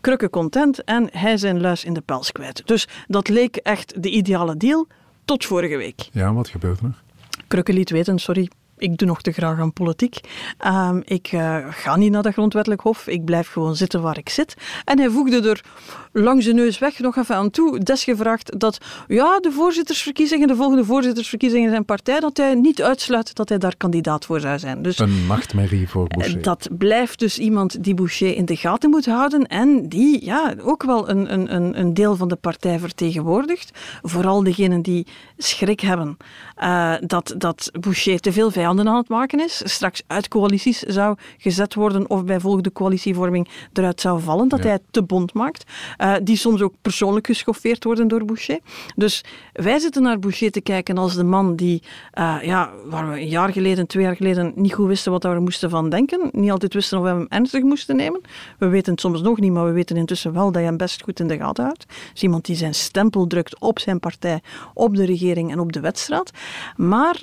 Krukke 0.00 0.30
content 0.30 0.84
en 0.84 1.08
hij 1.12 1.36
zijn 1.36 1.60
luis 1.60 1.84
in 1.84 1.92
de 1.92 2.00
pels 2.00 2.32
kwijt. 2.32 2.62
Dus 2.64 2.88
dat 3.06 3.28
leek 3.28 3.56
echt 3.56 4.02
de 4.02 4.10
ideale 4.10 4.56
deal 4.56 4.86
tot 5.24 5.44
vorige 5.44 5.76
week. 5.76 6.08
Ja, 6.12 6.32
wat 6.32 6.48
gebeurt 6.48 6.80
er? 6.80 7.02
Krukke 7.46 7.72
liet 7.72 7.90
weten, 7.90 8.18
sorry, 8.18 8.50
ik 8.80 8.96
doe 8.96 9.08
nog 9.08 9.20
te 9.22 9.32
graag 9.32 9.58
aan 9.58 9.72
politiek. 9.72 10.20
Um, 10.66 11.02
ik 11.04 11.32
uh, 11.32 11.56
ga 11.70 11.96
niet 11.96 12.10
naar 12.10 12.22
dat 12.22 12.32
grondwettelijk 12.32 12.80
hof. 12.80 13.06
Ik 13.06 13.24
blijf 13.24 13.48
gewoon 13.48 13.76
zitten 13.76 14.02
waar 14.02 14.18
ik 14.18 14.28
zit. 14.28 14.54
En 14.84 14.98
hij 14.98 15.10
voegde 15.10 15.48
er 15.48 15.64
langs 16.12 16.44
de 16.44 16.52
neus 16.52 16.78
weg 16.78 16.98
nog 16.98 17.16
even 17.16 17.34
aan 17.34 17.50
toe, 17.50 17.78
desgevraagd 17.78 18.60
dat 18.60 18.78
ja, 19.08 19.40
de 19.40 19.52
voorzittersverkiezingen, 19.52 20.48
de 20.48 20.56
volgende 20.56 20.84
voorzittersverkiezingen 20.84 21.70
zijn 21.70 21.84
partij, 21.84 22.20
dat 22.20 22.36
hij 22.36 22.54
niet 22.54 22.82
uitsluit 22.82 23.34
dat 23.34 23.48
hij 23.48 23.58
daar 23.58 23.76
kandidaat 23.76 24.24
voor 24.24 24.40
zou 24.40 24.58
zijn. 24.58 24.82
Dus 24.82 24.98
een 24.98 25.26
nachtmerrie 25.26 25.88
voor 25.88 26.08
Boucher. 26.08 26.42
Dat 26.42 26.68
blijft 26.78 27.18
dus 27.18 27.38
iemand 27.38 27.84
die 27.84 27.94
Boucher 27.94 28.36
in 28.36 28.44
de 28.44 28.56
gaten 28.56 28.90
moet 28.90 29.06
houden 29.06 29.46
en 29.46 29.88
die 29.88 30.24
ja, 30.24 30.54
ook 30.62 30.82
wel 30.82 31.08
een, 31.08 31.32
een, 31.32 31.78
een 31.80 31.94
deel 31.94 32.16
van 32.16 32.28
de 32.28 32.36
partij 32.36 32.78
vertegenwoordigt. 32.78 33.70
Vooral 34.02 34.42
degenen 34.42 34.82
die 34.82 35.06
schrik 35.36 35.80
hebben 35.80 36.16
uh, 36.62 36.94
dat, 37.00 37.34
dat 37.36 37.70
Boucher 37.80 38.20
te 38.20 38.32
veel 38.32 38.50
vijanden 38.70 38.94
aan 38.94 39.00
het 39.00 39.08
maken 39.08 39.40
is, 39.40 39.62
straks 39.64 40.02
uit 40.06 40.28
coalities 40.28 40.78
zou 40.78 41.16
gezet 41.38 41.74
worden 41.74 42.10
of 42.10 42.24
bij 42.24 42.40
volgende 42.40 42.72
coalitievorming 42.72 43.48
eruit 43.72 44.00
zou 44.00 44.20
vallen, 44.20 44.48
dat 44.48 44.62
hij 44.62 44.72
het 44.72 44.82
te 44.90 45.02
bond 45.02 45.34
maakt. 45.34 45.64
Uh, 45.98 46.14
die 46.22 46.36
soms 46.36 46.62
ook 46.62 46.74
persoonlijk 46.82 47.26
geschoffeerd 47.26 47.84
worden 47.84 48.08
door 48.08 48.24
Boucher. 48.24 48.58
Dus 48.96 49.24
wij 49.52 49.78
zitten 49.78 50.02
naar 50.02 50.18
Boucher 50.18 50.50
te 50.50 50.60
kijken 50.60 50.98
als 50.98 51.14
de 51.14 51.24
man 51.24 51.56
die, 51.56 51.82
uh, 52.18 52.36
ja, 52.42 52.70
waar 52.84 53.10
we 53.10 53.20
een 53.20 53.28
jaar 53.28 53.52
geleden, 53.52 53.86
twee 53.86 54.04
jaar 54.04 54.16
geleden 54.16 54.52
niet 54.54 54.72
goed 54.72 54.86
wisten 54.86 55.12
wat 55.12 55.22
we 55.22 55.28
er 55.28 55.42
moesten 55.42 55.70
van 55.70 55.88
denken, 55.88 56.28
niet 56.32 56.50
altijd 56.50 56.74
wisten 56.74 56.98
of 56.98 57.04
we 57.04 57.10
hem 57.10 57.26
ernstig 57.28 57.62
moesten 57.62 57.96
nemen. 57.96 58.20
We 58.58 58.68
weten 58.68 58.92
het 58.92 59.00
soms 59.00 59.20
nog 59.22 59.40
niet, 59.40 59.52
maar 59.52 59.64
we 59.64 59.72
weten 59.72 59.96
intussen 59.96 60.32
wel 60.32 60.44
dat 60.44 60.54
hij 60.54 60.64
hem 60.64 60.76
best 60.76 61.02
goed 61.02 61.20
in 61.20 61.28
de 61.28 61.36
gaten 61.36 61.64
houdt. 61.64 61.86
Dus 62.12 62.22
iemand 62.22 62.44
die 62.44 62.56
zijn 62.56 62.74
stempel 62.74 63.26
drukt 63.26 63.60
op 63.60 63.78
zijn 63.78 64.00
partij, 64.00 64.40
op 64.74 64.96
de 64.96 65.04
regering 65.04 65.52
en 65.52 65.60
op 65.60 65.72
de 65.72 65.80
wedstrijd. 65.80 66.30
Maar 66.76 67.20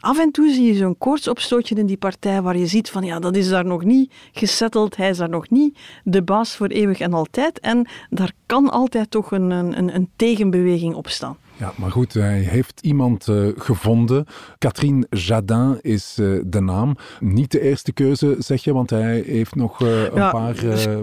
af 0.00 0.18
en 0.18 0.30
toe 0.30 0.52
zie 0.52 0.66
je 0.66 0.74
zo'n 0.74 0.98
koortsopstootje 0.98 1.74
in 1.74 1.86
die 1.86 1.96
partij 1.96 2.42
waar 2.42 2.56
je 2.56 2.66
ziet 2.66 2.90
van 2.90 3.04
ja, 3.04 3.18
dat 3.18 3.36
is 3.36 3.48
daar 3.48 3.64
nog 3.64 3.84
niet 3.84 4.12
gesetteld, 4.32 4.96
hij 4.96 5.08
is 5.08 5.16
daar 5.16 5.28
nog 5.28 5.50
niet 5.50 5.78
de 6.04 6.22
baas 6.22 6.56
voor 6.56 6.66
eeuwig 6.66 7.00
en 7.00 7.12
altijd. 7.12 7.60
En 7.60 7.88
daar 8.10 8.32
kan 8.46 8.70
altijd 8.70 9.10
toch 9.10 9.30
een, 9.30 9.50
een, 9.50 9.94
een 9.94 10.10
tegenbeweging 10.16 10.94
opstaan. 10.94 11.36
Ja, 11.58 11.72
maar 11.76 11.90
goed, 11.90 12.14
hij 12.14 12.38
heeft 12.38 12.80
iemand 12.80 13.26
uh, 13.26 13.48
gevonden. 13.56 14.26
Catherine 14.58 15.06
Jadin 15.10 15.78
is 15.80 16.16
uh, 16.20 16.42
de 16.46 16.60
naam. 16.60 16.96
Niet 17.20 17.50
de 17.50 17.60
eerste 17.60 17.92
keuze, 17.92 18.36
zeg 18.38 18.64
je, 18.64 18.72
want 18.72 18.90
hij 18.90 19.22
heeft 19.26 19.54
nog 19.54 19.80
uh, 19.80 20.02
een 20.02 20.14
ja, 20.14 20.30
paar 20.30 20.54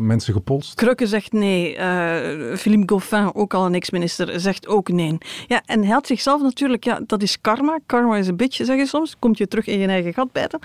mensen 0.01 0.33
gepolst. 0.33 0.73
Krukke 0.73 1.07
zegt 1.07 1.31
nee. 1.31 1.77
Philippe 2.57 2.93
Goffin, 2.93 3.33
ook 3.33 3.53
al 3.53 3.65
een 3.65 3.73
ex-minister, 3.73 4.39
zegt 4.39 4.67
ook 4.67 4.89
nee. 4.89 5.17
Ja, 5.47 5.61
en 5.65 5.79
hij 5.81 5.91
had 5.91 6.07
zichzelf 6.07 6.41
natuurlijk, 6.41 6.83
ja, 6.83 6.99
dat 7.05 7.21
is 7.21 7.41
karma. 7.41 7.79
Karma 7.85 8.17
is 8.17 8.27
een 8.27 8.37
beetje, 8.37 8.65
zeg 8.65 8.77
je 8.77 8.85
soms. 8.85 9.15
Komt 9.19 9.37
je 9.37 9.47
terug 9.47 9.67
in 9.67 9.79
je 9.79 9.87
eigen 9.87 10.13
gat 10.13 10.31
bijten. 10.31 10.59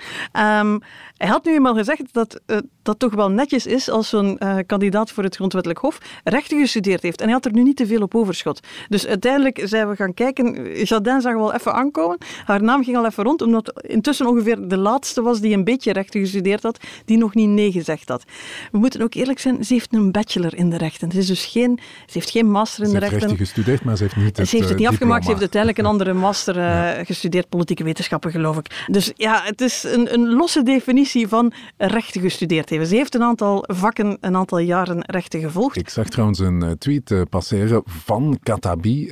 Um, 0.59 0.81
hij 1.17 1.29
had 1.29 1.45
nu 1.45 1.53
eenmaal 1.53 1.75
gezegd 1.75 2.13
dat 2.13 2.41
dat 2.83 2.99
toch 2.99 3.13
wel 3.13 3.29
netjes 3.29 3.65
is 3.65 3.89
als 3.89 4.09
zo'n 4.09 4.39
kandidaat 4.65 5.11
voor 5.11 5.23
het 5.23 5.35
grondwettelijk 5.35 5.79
hof 5.81 5.97
rechten 6.23 6.59
gestudeerd 6.59 7.01
heeft. 7.01 7.19
En 7.19 7.25
hij 7.25 7.33
had 7.33 7.45
er 7.45 7.53
nu 7.53 7.63
niet 7.63 7.77
te 7.77 7.87
veel 7.87 8.01
op 8.01 8.15
overschot. 8.15 8.67
Dus 8.89 9.07
uiteindelijk 9.07 9.59
zei 9.81 9.89
we 9.89 9.95
gaan 9.95 10.13
kijken. 10.13 10.75
Jardin 10.83 11.21
zag 11.21 11.33
wel 11.33 11.53
even 11.53 11.73
aankomen. 11.73 12.17
Haar 12.45 12.63
naam 12.63 12.83
ging 12.83 12.97
al 12.97 13.05
even 13.05 13.23
rond, 13.23 13.41
omdat 13.41 13.83
intussen 13.87 14.27
ongeveer 14.27 14.67
de 14.67 14.77
laatste 14.77 15.21
was 15.21 15.39
die 15.39 15.53
een 15.53 15.63
beetje 15.63 15.93
rechten 15.93 16.19
gestudeerd 16.19 16.63
had, 16.63 16.77
die 17.05 17.17
nog 17.17 17.33
niet 17.33 17.49
nee 17.49 17.71
gezegd 17.71 18.09
had. 18.09 18.23
We 18.71 18.77
moeten 18.77 19.01
ook 19.01 19.13
eerlijk 19.13 19.39
zijn, 19.39 19.63
ze 19.63 19.73
heeft 19.73 19.93
een 19.93 20.11
bachelor 20.11 20.55
in 20.55 20.69
de 20.69 20.77
rechten. 20.77 21.11
Ze, 21.11 21.17
is 21.17 21.27
dus 21.27 21.45
geen, 21.45 21.79
ze 22.05 22.11
heeft 22.13 22.29
geen 22.29 22.49
master 22.51 22.83
in 22.83 22.91
de 22.91 22.97
rechten. 22.99 23.19
Ze 23.19 23.25
heeft 23.25 23.39
rechten 23.39 23.45
gestudeerd, 23.45 23.83
maar 23.83 23.97
ze 23.97 24.03
heeft 24.03 24.15
niet 24.15 24.37
het 24.37 24.49
Ze 24.49 24.55
heeft 24.55 24.69
het 24.69 24.77
niet 24.77 24.87
uh, 24.87 24.91
afgemaakt, 24.91 25.23
ze 25.23 25.29
heeft 25.29 25.41
uiteindelijk 25.41 25.81
een 25.81 25.91
andere 25.91 26.13
master 26.13 26.57
uh, 26.57 26.63
ja. 26.63 27.03
gestudeerd, 27.03 27.49
politieke 27.49 27.83
wetenschappen 27.83 28.31
geloof 28.31 28.57
ik. 28.57 28.85
Dus 28.87 29.11
ja, 29.15 29.41
het 29.43 29.61
is 29.61 29.83
een, 29.83 30.13
een 30.13 30.33
losse 30.33 30.63
definitie 30.63 31.27
van 31.27 31.53
rechten 31.77 32.21
gestudeerd 32.21 32.69
hebben. 32.69 32.87
Ze 32.87 32.95
heeft 32.95 33.15
een 33.15 33.23
aantal 33.23 33.63
vakken, 33.67 34.17
een 34.21 34.35
aantal 34.35 34.57
jaren 34.57 35.03
rechten 35.05 35.39
gevolgd. 35.39 35.77
Ik 35.77 35.89
zag 35.89 36.07
trouwens 36.09 36.39
een 36.39 36.63
uh, 36.63 36.71
tweet 36.71 37.13
passeren 37.29 37.81
van 37.85 38.39
Katabi 38.43 39.07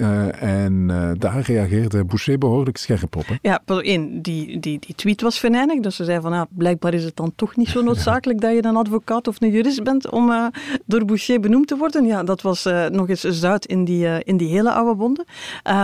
en 0.66 0.88
uh, 0.90 1.12
daar 1.18 1.42
reageerde 1.42 2.06
Boucher 2.06 2.38
behoorlijk 2.38 2.78
scherp 2.78 3.16
op. 3.16 3.28
Hè? 3.28 3.36
Ja, 3.42 3.62
één, 3.66 4.22
die, 4.22 4.60
die, 4.60 4.80
die 4.80 4.96
tweet 4.96 5.22
was 5.22 5.40
venijnig. 5.40 5.80
Dus 5.80 5.96
ze 5.96 6.04
zei 6.04 6.22
van, 6.22 6.34
ja, 6.34 6.48
blijkbaar 6.50 6.94
is 6.94 7.04
het 7.04 7.16
dan 7.16 7.32
toch 7.36 7.56
niet 7.56 7.68
zo 7.68 7.82
noodzakelijk 7.82 8.42
dat 8.42 8.52
je 8.52 8.66
een 8.66 8.76
advocaat 8.76 9.28
of 9.28 9.42
een 9.42 9.52
jurist 9.52 9.84
bent 9.84 10.10
om 10.10 10.30
uh, 10.30 10.46
door 10.86 11.06
Boucher 11.06 11.40
benoemd 11.40 11.68
te 11.68 11.78
worden. 11.78 12.06
Ja, 12.06 12.24
dat 12.24 12.42
was 12.42 12.66
uh, 12.66 12.86
nog 12.86 13.10
eens 13.10 13.22
zout 13.22 13.66
in 13.66 13.86
die, 13.86 14.24
in 14.24 14.38
die 14.38 14.50
hele 14.50 14.72
oude 14.72 14.96
bonden. 14.96 15.26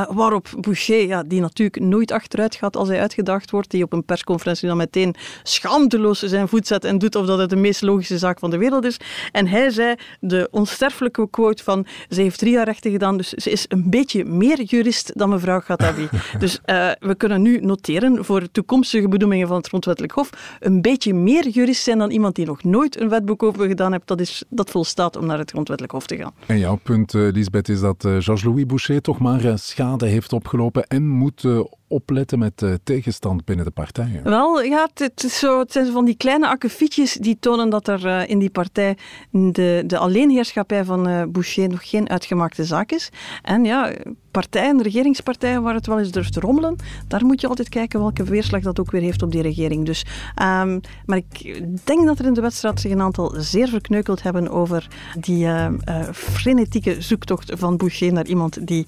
waarop 0.09 0.47
Boucher, 0.59 1.07
ja, 1.07 1.23
die 1.23 1.41
natuurlijk 1.41 1.79
nooit 1.79 2.11
achteruit 2.11 2.55
gaat 2.55 2.75
als 2.75 2.87
hij 2.87 2.99
uitgedaagd 2.99 3.51
wordt, 3.51 3.71
die 3.71 3.83
op 3.83 3.93
een 3.93 4.05
persconferentie 4.05 4.67
dan 4.67 4.77
meteen 4.77 5.15
schaamteloos 5.43 6.19
zijn 6.19 6.47
voet 6.47 6.67
zet 6.67 6.85
en 6.85 6.97
doet 6.97 7.15
of 7.15 7.25
dat 7.25 7.37
het 7.37 7.49
de 7.49 7.55
meest 7.55 7.81
logische 7.81 8.17
zaak 8.17 8.39
van 8.39 8.49
de 8.49 8.57
wereld 8.57 8.85
is. 8.85 8.97
En 9.31 9.47
hij 9.47 9.69
zei 9.69 9.95
de 10.19 10.47
onsterfelijke 10.51 11.29
quote 11.29 11.63
van, 11.63 11.85
ze 12.09 12.21
heeft 12.21 12.39
drie 12.39 12.51
jaar 12.51 12.65
rechten 12.65 12.91
gedaan, 12.91 13.17
dus 13.17 13.29
ze 13.29 13.51
is 13.51 13.65
een 13.67 13.89
beetje 13.89 14.25
meer 14.25 14.64
jurist 14.65 15.11
dan 15.17 15.29
mevrouw 15.29 15.59
Gatabi. 15.59 16.09
dus 16.39 16.59
uh, 16.65 16.91
we 16.99 17.15
kunnen 17.15 17.41
nu 17.41 17.59
noteren 17.59 18.25
voor 18.25 18.51
toekomstige 18.51 19.07
benoemingen 19.07 19.47
van 19.47 19.57
het 19.57 19.67
Grondwettelijk 19.67 20.13
Hof 20.13 20.29
een 20.59 20.81
beetje 20.81 21.13
meer 21.13 21.47
jurist 21.47 21.83
zijn 21.83 21.97
dan 21.97 22.11
iemand 22.11 22.35
die 22.35 22.45
nog 22.45 22.63
nooit 22.63 22.99
een 22.99 23.09
wetboek 23.09 23.43
over 23.43 23.67
gedaan 23.67 23.91
heeft. 23.91 24.07
Dat, 24.07 24.19
is, 24.19 24.43
dat 24.49 24.69
volstaat 24.69 25.15
om 25.15 25.25
naar 25.25 25.37
het 25.37 25.49
Grondwettelijk 25.49 25.93
Hof 25.93 26.07
te 26.07 26.17
gaan. 26.17 26.33
En 26.45 26.59
jouw 26.59 26.79
punt, 26.83 27.13
uh, 27.13 27.31
Lisbeth, 27.31 27.69
is 27.69 27.79
dat 27.79 28.03
uh, 28.03 28.11
Georges-Louis 28.11 28.65
Boucher 28.65 29.01
toch 29.01 29.19
maar 29.19 29.59
schade 29.59 30.05
heeft 30.05 30.33
opgelopen 30.33 30.87
en 30.87 31.07
moet 31.07 31.43
opletten 31.87 32.39
met 32.39 32.59
de 32.59 32.79
tegenstand 32.83 33.45
binnen 33.45 33.65
de 33.65 33.71
partij? 33.71 34.21
Wel, 34.23 34.61
ja, 34.61 34.89
het, 34.93 35.21
zo, 35.21 35.63
zijn 35.67 35.91
van 35.91 36.05
die 36.05 36.15
kleine 36.15 36.47
akkefietjes 36.47 37.13
die 37.13 37.37
tonen 37.39 37.69
dat 37.69 37.87
er 37.87 38.05
uh, 38.05 38.29
in 38.29 38.39
die 38.39 38.49
partij 38.49 38.97
de, 39.31 39.83
de 39.87 39.97
alleenheerschappij 39.97 40.83
van 40.83 41.09
uh, 41.09 41.23
Boucher 41.27 41.69
nog 41.69 41.89
geen 41.89 42.09
uitgemaakte 42.09 42.65
zaak 42.65 42.91
is. 42.91 43.09
En 43.41 43.65
ja, 43.65 43.93
partijen, 44.31 44.81
regeringspartijen 44.81 45.61
waar 45.61 45.73
het 45.73 45.87
wel 45.87 45.99
eens 45.99 46.11
durft 46.11 46.33
te 46.33 46.39
rommelen, 46.39 46.75
daar 47.07 47.25
moet 47.25 47.41
je 47.41 47.47
altijd 47.47 47.69
kijken 47.69 47.99
welke 47.99 48.23
weerslag 48.23 48.61
dat 48.61 48.79
ook 48.79 48.91
weer 48.91 49.01
heeft 49.01 49.21
op 49.21 49.31
die 49.31 49.41
regering. 49.41 49.85
Dus, 49.85 50.05
um, 50.41 50.81
maar 51.05 51.17
ik 51.17 51.63
denk 51.83 52.05
dat 52.05 52.19
er 52.19 52.25
in 52.25 52.33
de 52.33 52.41
wedstrijd 52.41 52.79
zich 52.79 52.91
een 52.91 53.01
aantal 53.01 53.33
zeer 53.37 53.67
verkneukeld 53.67 54.23
hebben 54.23 54.49
over 54.49 54.87
die 55.19 55.45
uh, 55.45 55.67
frenetieke 56.13 57.01
zoektocht 57.01 57.51
van 57.55 57.77
Boucher 57.77 58.13
naar 58.13 58.25
iemand 58.25 58.67
die, 58.67 58.85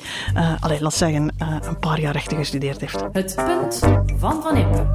allez, 0.60 0.80
laat 0.80 0.94
zeggen, 0.94 1.34
een 1.38 1.80
paar 1.80 2.00
jaar 2.00 2.14
rechten 2.14 2.38
gestudeerd 2.38 2.80
heeft. 2.80 2.87
Het 3.12 3.36
punt 3.36 3.80
van 4.18 4.42
Van 4.42 4.58
Impe. 4.58 4.86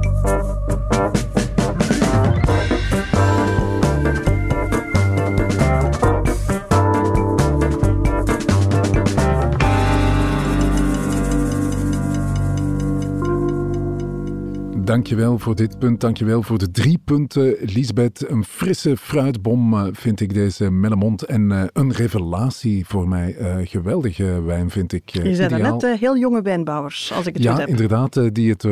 Dankjewel 14.93 15.39
voor 15.39 15.55
dit 15.55 15.79
punt. 15.79 16.01
Dankjewel 16.01 16.41
voor 16.41 16.57
de 16.57 16.71
drie 16.71 16.97
punten, 17.05 17.55
Lisbeth. 17.61 18.29
Een 18.29 18.43
frisse 18.43 18.97
fruitbom 18.97 19.73
eh, 19.73 19.87
vind 19.91 20.19
ik 20.19 20.33
deze 20.33 20.71
Mellemond. 20.71 21.23
En 21.23 21.49
uh, 21.49 21.63
een 21.73 21.91
revelatie 21.91 22.85
voor 22.85 23.07
mij. 23.07 23.35
Uh, 23.39 23.55
geweldige 23.63 24.41
wijn 24.41 24.69
vind 24.69 24.93
ik. 24.93 25.09
Je 25.09 25.35
zijn 25.35 25.61
net 25.61 25.99
heel 25.99 26.17
jonge 26.17 26.41
wijnbouwers, 26.41 27.11
als 27.15 27.25
ik 27.25 27.33
het 27.33 27.43
ja, 27.43 27.49
goed 27.49 27.59
heb. 27.59 27.69
Ja, 27.69 27.73
inderdaad, 27.73 28.35
die 28.35 28.49
het 28.49 28.67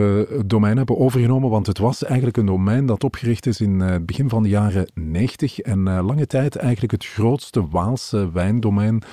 domein 0.50 0.78
hebben 0.78 0.98
overgenomen. 0.98 1.50
Want 1.50 1.68
het 1.68 1.78
was 1.78 2.04
eigenlijk 2.04 2.38
een 2.38 2.46
domein 2.46 2.86
dat 2.86 3.04
opgericht 3.04 3.46
is 3.46 3.62
in 3.62 3.80
het 3.80 4.06
begin 4.06 4.30
van 4.30 4.44
de 4.44 4.50
jaren 4.50 4.92
90. 4.94 5.60
En 5.60 5.84
lange 5.84 6.28
tijd 6.28 6.56
eigenlijk 6.56 6.92
het 6.92 7.06
grootste 7.06 7.68
Waalse 7.70 8.32
wijndomein 8.32 9.04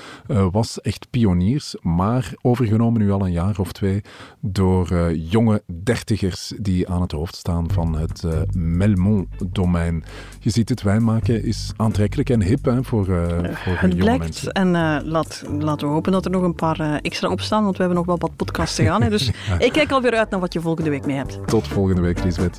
was 0.50 0.80
echt 0.80 1.10
pioniers. 1.10 1.76
Maar 1.80 2.32
overgenomen 2.42 3.00
nu 3.00 3.10
al 3.10 3.26
een 3.26 3.32
jaar 3.32 3.58
of 3.58 3.72
twee 3.72 4.00
door 4.40 5.12
jonge 5.12 5.62
dertigers 5.82 6.52
die 6.58 6.88
aan 6.88 6.97
aan 6.98 7.04
het 7.04 7.12
hoofd 7.12 7.37
staan 7.37 7.70
van 7.70 7.98
het 7.98 8.22
uh, 8.26 8.32
Melmont-domein. 8.52 10.04
Je 10.40 10.50
ziet 10.50 10.68
het, 10.68 10.82
wijnmaken 10.82 11.44
is 11.44 11.72
aantrekkelijk 11.76 12.30
en 12.30 12.42
hip 12.42 12.64
hè, 12.64 12.84
voor, 12.84 13.08
uh, 13.08 13.26
voor 13.26 13.72
het 13.72 13.80
jonge 13.80 13.94
blijkt. 13.94 14.22
mensen. 14.22 14.52
En 14.52 14.70
laat, 15.04 15.44
laten 15.58 15.87
we 15.87 15.92
hopen 15.92 16.12
dat 16.12 16.24
er 16.24 16.30
nog 16.30 16.42
een 16.42 16.54
paar 16.54 17.00
extra 17.02 17.28
opstaan, 17.28 17.62
want 17.62 17.76
we 17.76 17.82
hebben 17.82 17.98
nog 17.98 18.06
wel 18.06 18.18
wat 18.18 18.37
podcasts 18.37 18.76
te 18.76 18.84
gaan. 18.84 19.02
Hè, 19.02 19.11
dus 19.11 19.30
ik 19.58 19.72
kijk 19.72 19.90
alweer 19.90 20.14
uit 20.14 20.30
naar 20.30 20.40
wat 20.40 20.52
je 20.52 20.61
volgende 20.61 20.90
week 20.90 21.06
mee 21.06 21.16
hebt. 21.16 21.38
Tot 21.46 21.68
volgende 21.68 22.00
week, 22.00 22.24
Lisbeth. 22.24 22.58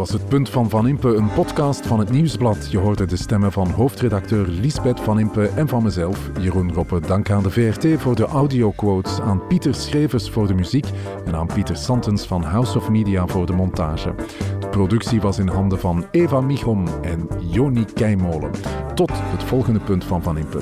Was 0.00 0.12
het 0.12 0.28
Punt 0.28 0.50
van 0.50 0.70
Van 0.70 0.88
Impe, 0.88 1.14
een 1.14 1.32
podcast 1.32 1.86
van 1.86 1.98
het 1.98 2.10
Nieuwsblad. 2.10 2.70
Je 2.70 2.78
hoorde 2.78 3.06
de 3.06 3.16
stemmen 3.16 3.52
van 3.52 3.70
hoofdredacteur 3.70 4.46
Lisbeth 4.46 5.00
Van 5.00 5.18
Impe 5.18 5.46
en 5.48 5.68
van 5.68 5.82
mezelf, 5.82 6.30
Jeroen 6.38 6.72
Roppe. 6.72 7.00
Dank 7.00 7.30
aan 7.30 7.42
de 7.42 7.50
VRT 7.50 8.00
voor 8.00 8.14
de 8.14 8.24
audioquotes, 8.24 9.20
aan 9.20 9.46
Pieter 9.46 9.74
Schrevers 9.74 10.30
voor 10.30 10.46
de 10.46 10.54
muziek 10.54 10.86
en 11.24 11.34
aan 11.34 11.46
Pieter 11.46 11.76
Santens 11.76 12.26
van 12.26 12.42
House 12.42 12.78
of 12.78 12.90
Media 12.90 13.26
voor 13.26 13.46
de 13.46 13.52
montage. 13.52 14.14
De 14.60 14.68
productie 14.68 15.20
was 15.20 15.38
in 15.38 15.48
handen 15.48 15.78
van 15.78 16.06
Eva 16.10 16.40
Michom 16.40 16.84
en 17.02 17.28
Joni 17.38 17.84
Keimolen. 17.84 18.50
Tot 18.94 19.10
het 19.12 19.42
volgende 19.42 19.80
Punt 19.80 20.04
van 20.04 20.22
Van 20.22 20.38
Impe. 20.38 20.60